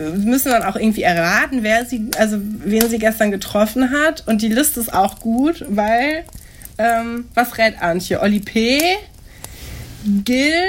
[0.00, 4.26] müssen dann auch irgendwie erraten, wer sie, also wen sie gestern getroffen hat.
[4.26, 6.24] Und die Liste ist auch gut, weil
[6.78, 8.20] ähm, was rät Antje?
[8.20, 8.80] Oli P.,
[10.24, 10.64] Gil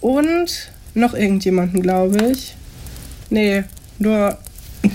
[0.00, 2.54] und noch irgendjemanden, glaube ich.
[3.34, 3.64] Nee,
[3.98, 4.38] nur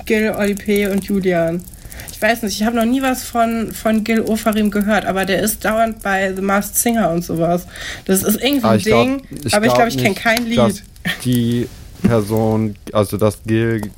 [0.05, 0.87] Gil, Oli P.
[0.87, 1.61] und Julian.
[2.11, 5.41] Ich weiß nicht, ich habe noch nie was von, von Gil Ofarim gehört, aber der
[5.41, 7.65] ist dauernd bei The Masked Singer und sowas.
[8.05, 9.21] Das ist irgendwie Aber ein ich glaub- Ding,
[9.51, 10.83] aber ich glaube, ich kenne kein Lied.
[11.25, 11.67] Die
[12.01, 13.89] Person, also dass Gil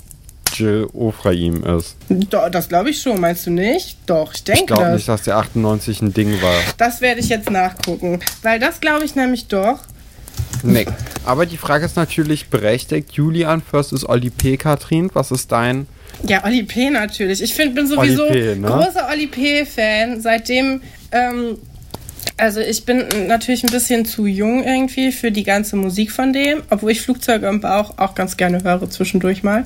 [0.54, 1.96] Jill Ofraim ist.
[2.10, 3.98] Doch, das glaube ich schon, meinst du nicht?
[4.06, 4.96] Doch, ich Ich denke glaube das.
[4.96, 6.54] nicht, dass der 98 ein Ding war.
[6.78, 8.20] Das werde ich jetzt nachgucken.
[8.44, 9.80] Weil das glaube ich nämlich doch.
[10.64, 10.86] Nee.
[11.26, 13.12] Aber die Frage ist natürlich berechtigt.
[13.14, 14.58] Julian versus Oli P.
[14.58, 15.88] Katrin, was ist dein.
[16.28, 16.90] Ja, Oli P.
[16.90, 17.42] natürlich.
[17.42, 18.68] Ich find, bin sowieso Oli P., ne?
[18.68, 20.22] großer Oli P.-Fan.
[20.22, 20.82] Seitdem,
[21.12, 21.58] ähm,
[22.38, 26.64] also ich bin natürlich ein bisschen zu jung irgendwie für die ganze Musik von dem,
[26.70, 29.66] obwohl ich Flugzeuge im Bauch auch ganz gerne höre zwischendurch mal.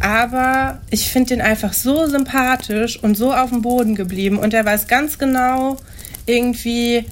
[0.00, 4.64] Aber ich finde den einfach so sympathisch und so auf dem Boden geblieben und er
[4.64, 5.76] weiß ganz genau
[6.26, 7.04] irgendwie,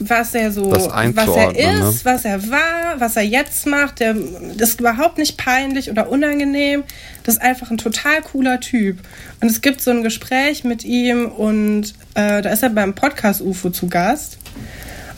[0.00, 1.88] was er so, was er einzuordnen, ne?
[1.88, 4.00] ist, was er war, was er jetzt macht.
[4.00, 4.14] Der,
[4.56, 6.84] das ist überhaupt nicht peinlich oder unangenehm.
[7.24, 8.98] Das ist einfach ein total cooler Typ.
[9.40, 13.40] Und es gibt so ein Gespräch mit ihm und äh, da ist er beim Podcast
[13.40, 14.38] UFO zu Gast.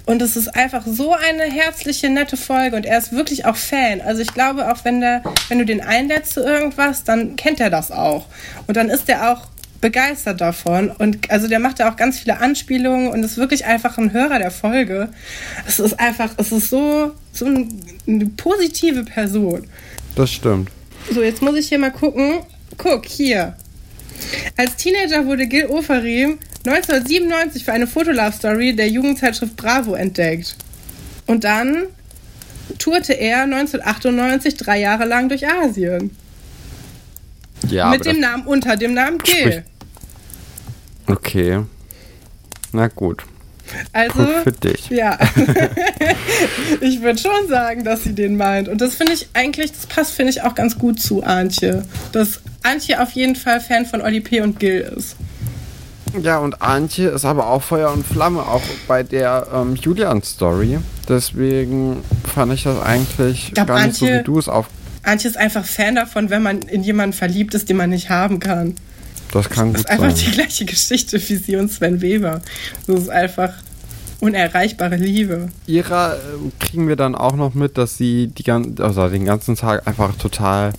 [0.06, 4.00] Und es ist einfach so eine herzliche, nette Folge und er ist wirklich auch Fan.
[4.00, 7.70] Also ich glaube, auch wenn, der, wenn du den einlädst zu irgendwas, dann kennt er
[7.70, 8.26] das auch.
[8.66, 9.46] Und dann ist er auch
[9.80, 10.90] begeistert davon.
[10.90, 14.38] Und also der macht ja auch ganz viele Anspielungen und ist wirklich einfach ein Hörer
[14.38, 15.08] der Folge.
[15.66, 19.66] Es ist einfach, es ist so, so ein, eine positive Person.
[20.16, 20.70] Das stimmt.
[21.12, 22.40] So, jetzt muss ich hier mal gucken.
[22.76, 23.56] Guck, hier.
[24.56, 30.56] Als Teenager wurde Gil Ofarim 1997 für eine Fotolove-Story der Jugendzeitschrift Bravo entdeckt.
[31.26, 31.86] Und dann
[32.78, 36.16] tourte er 1998 drei Jahre lang durch Asien.
[37.68, 39.64] Ja, mit dem Namen, unter dem Namen Gil.
[41.10, 41.60] Okay.
[42.72, 43.24] Na gut.
[43.92, 44.90] Also, Punkt für dich.
[44.90, 45.18] ja.
[46.80, 48.68] ich würde schon sagen, dass sie den meint.
[48.68, 51.84] Und das finde ich eigentlich, das passt, finde ich, auch ganz gut zu Antje.
[52.12, 54.40] Dass Antje auf jeden Fall Fan von Oli P.
[54.40, 55.16] und Gil ist.
[56.20, 60.78] Ja, und Antje ist aber auch Feuer und Flamme, auch bei der ähm, Julian-Story.
[61.08, 62.02] Deswegen
[62.34, 64.66] fand ich das eigentlich glaub, gar nicht so, Antje- wie du es auf.
[65.04, 68.40] Antje ist einfach Fan davon, wenn man in jemanden verliebt ist, den man nicht haben
[68.40, 68.74] kann.
[69.32, 70.24] Das kann Das gut ist einfach sein.
[70.26, 72.40] die gleiche Geschichte wie sie und Sven Weber.
[72.86, 73.52] Das ist einfach
[74.20, 75.48] unerreichbare Liebe.
[75.66, 76.18] Ihrer äh,
[76.58, 80.14] kriegen wir dann auch noch mit, dass sie die gan also den ganzen Tag einfach
[80.16, 80.72] total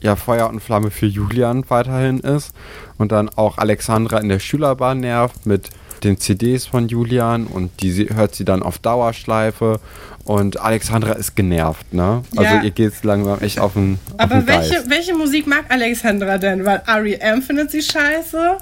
[0.00, 2.52] ja, Feuer und Flamme für Julian weiterhin ist
[2.98, 5.70] und dann auch Alexandra in der Schülerbahn nervt mit
[6.04, 9.80] den CDs von Julian und die hört sie dann auf Dauerschleife
[10.24, 12.22] und Alexandra ist genervt, ne?
[12.36, 12.62] Also Ja.
[12.62, 14.70] ihr geht's langsam echt auf den, auf Aber den Geist.
[14.72, 16.64] welche, welche Musik mag Alexandra denn?
[16.64, 17.42] Weil R.E.M.
[17.42, 18.58] findet sie scheiße.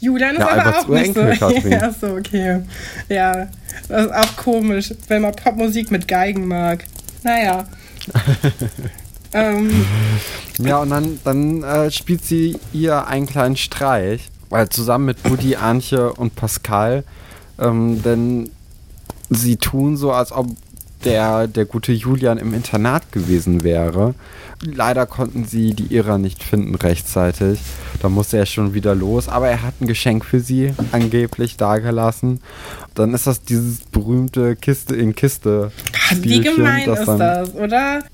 [0.00, 1.20] Julian ist Ja, aber auch nicht so.
[1.68, 2.62] Ja, so, okay.
[3.08, 3.48] Ja,
[3.88, 6.84] das ist auch komisch, wenn man Popmusik mit Geigen mag.
[7.22, 7.66] Naja.
[9.32, 9.84] ähm,
[10.58, 15.56] Ja, und dann, dann äh, spielt sie ihr einen kleinen Streich, weil zusammen mit Buddy,
[15.56, 17.04] Antje und Pascal,
[17.58, 18.50] ähm, denn
[19.30, 20.46] sie tun so, als ob
[21.04, 24.14] der, der gute Julian im Internat gewesen wäre.
[24.60, 27.58] Leider konnten sie die Ira nicht finden rechtzeitig.
[28.00, 29.28] Da musste er schon wieder los.
[29.28, 32.40] Aber er hat ein Geschenk für sie angeblich dagelassen.
[32.94, 35.72] Dann ist das dieses berühmte Kiste in Kiste.
[36.20, 38.04] wie gemein ist das, oder?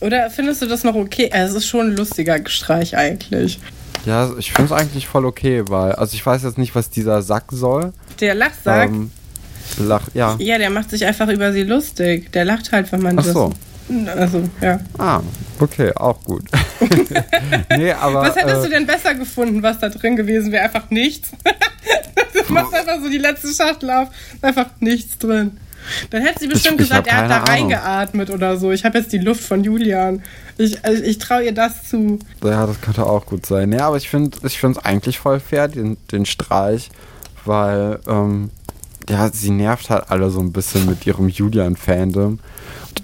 [0.00, 1.30] Oder findest du das noch okay?
[1.32, 3.60] Also, es ist schon ein lustiger Streich eigentlich.
[4.06, 7.22] Ja, ich finde es eigentlich voll okay, weil, also ich weiß jetzt nicht, was dieser
[7.22, 7.92] Sack soll.
[8.20, 9.10] Der Lachsack, Ähm,
[9.78, 10.36] lach, ja.
[10.38, 12.32] ja, der macht sich einfach über sie lustig.
[12.32, 13.52] Der lacht halt, wenn man Ach so.
[13.88, 14.16] das.
[14.16, 14.80] Also, ja.
[14.98, 15.20] Ah,
[15.60, 16.42] okay, auch gut.
[17.76, 18.22] nee, aber.
[18.22, 20.64] Was hättest äh, du denn besser gefunden, was da drin gewesen wäre?
[20.64, 21.30] Einfach nichts.
[22.46, 24.08] du machst einfach so die letzte Schachtel auf,
[24.42, 25.58] einfach nichts drin.
[26.10, 27.70] Dann hätte sie bestimmt ich gesagt, hab er hat da Ahnung.
[27.70, 28.72] reingeatmet oder so.
[28.72, 30.22] Ich habe jetzt die Luft von Julian.
[30.58, 32.18] Ich, also ich traue ihr das zu.
[32.42, 33.70] Ja, das könnte auch gut sein.
[33.70, 36.90] Nee, aber ich finde ich es eigentlich voll fair, den, den Streich,
[37.44, 38.50] weil, ähm,
[39.08, 42.38] ja, sie nervt halt alle so ein bisschen mit ihrem Julian-Fandom.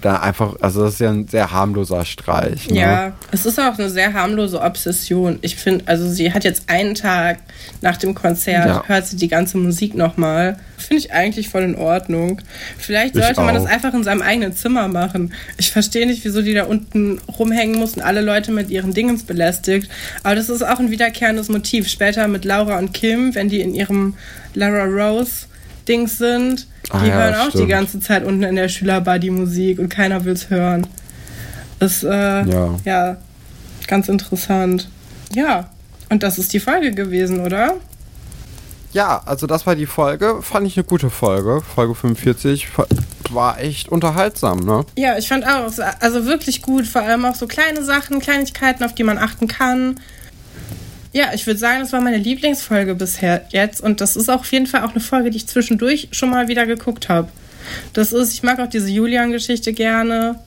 [0.01, 2.69] Da einfach, also das ist ja ein sehr harmloser Streich.
[2.69, 2.79] Ne?
[2.79, 5.39] Ja, es ist auch eine sehr harmlose Obsession.
[5.41, 7.39] Ich finde, also sie hat jetzt einen Tag
[7.81, 8.83] nach dem Konzert, Ja.
[8.85, 10.57] hört sie die ganze Musik nochmal.
[10.77, 12.41] Finde ich eigentlich voll in Ordnung.
[12.77, 15.31] Vielleicht Ich sollte man das einfach in seinem eigenen Zimmer machen.
[15.57, 19.89] Ich verstehe nicht, wieso die da unten rumhängen mussten, alle Leute mit ihren Dingens belästigt.
[20.23, 21.87] Aber das ist auch ein wiederkehrendes Motiv.
[21.87, 24.15] Später mit Laura und Kim, wenn die in ihrem
[24.53, 25.45] Lara Rose
[25.87, 27.69] Dings sind, Ah die ja, hören auch die stimmt.
[27.69, 30.87] ganze Zeit unten in der Schülerbar die Musik und keiner will's hören.
[31.79, 32.75] Das, äh, Ja.
[32.85, 33.17] ja,
[33.87, 34.89] ganz interessant.
[35.33, 35.69] Ja,
[36.09, 37.73] und das ist die Folge gewesen, oder?
[38.93, 40.39] Ja, also das war die Folge.
[40.41, 41.61] Fand ich eine gute Folge.
[41.75, 42.67] Folge 45
[43.31, 44.85] war echt unterhaltsam, ne?
[44.95, 48.93] Ja, ich fand auch, also wirklich gut, vor allem auch so kleine Sachen, Kleinigkeiten, auf
[48.93, 49.99] die man achten kann.
[51.13, 54.51] Ja, ich würde sagen, das war meine Lieblingsfolge bisher jetzt und das ist auch auf
[54.51, 57.29] jeden Fall auch eine Folge, die ich zwischendurch schon mal wieder geguckt habe.
[57.93, 60.39] Das ist, ich mag auch diese Julian-Geschichte gerne.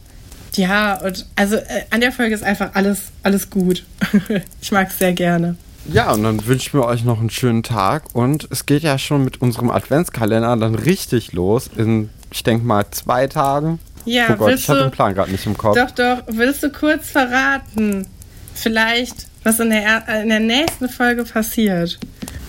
[0.54, 3.84] Ja, und also äh, an der Folge ist einfach alles, alles gut.
[4.60, 5.56] ich mag es sehr gerne.
[5.92, 8.14] Ja, und dann wünschen wir euch noch einen schönen Tag.
[8.14, 11.70] Und es geht ja schon mit unserem Adventskalender dann richtig los.
[11.76, 13.78] In, ich denke mal, zwei Tagen.
[14.04, 15.76] Ja, oh Gott, ich du- den Plan gerade nicht im Kopf.
[15.76, 18.06] Doch, doch, willst du kurz verraten,
[18.54, 21.98] vielleicht, was in der, er- in der nächsten Folge passiert?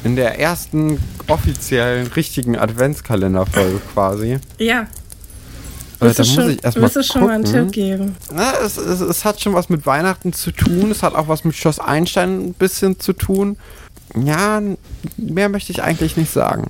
[0.03, 4.39] In der ersten offiziellen, richtigen Adventskalenderfolge quasi.
[4.57, 4.87] Ja.
[5.99, 7.45] Willst da muss schon, ich erst mal willst du schon mal einen.
[7.45, 8.15] Tipp geben?
[8.31, 10.91] Na, es, es, es hat schon was mit Weihnachten zu tun.
[10.91, 13.57] Es hat auch was mit Schloss Einstein ein bisschen zu tun.
[14.15, 14.61] Ja,
[15.17, 16.69] mehr möchte ich eigentlich nicht sagen.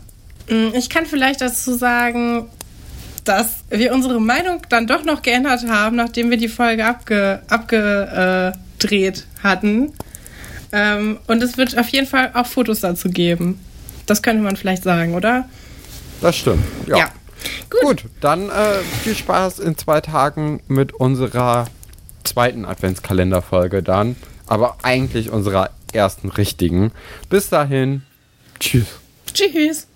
[0.50, 2.48] Mm, Ich kann vielleicht dazu sagen,
[3.26, 9.26] dass wir unsere Meinung dann doch noch geändert haben, nachdem wir die Folge abge, abgedreht
[9.44, 9.92] hatten.
[10.72, 13.60] Ähm, und es wird auf jeden Fall auch Fotos dazu geben.
[14.06, 15.48] Das könnte man vielleicht sagen, oder?
[16.22, 16.64] Das stimmt.
[16.88, 17.12] Ja.
[17.70, 17.82] Gut.
[17.82, 21.68] Gut, dann äh, viel Spaß in zwei Tagen mit unserer
[22.24, 24.16] zweiten Adventskalenderfolge dann.
[24.48, 26.92] Aber eigentlich unserer ersten richtigen.
[27.30, 28.04] Bis dahin.
[28.60, 28.88] Tschüss.
[29.34, 29.88] Tschüss.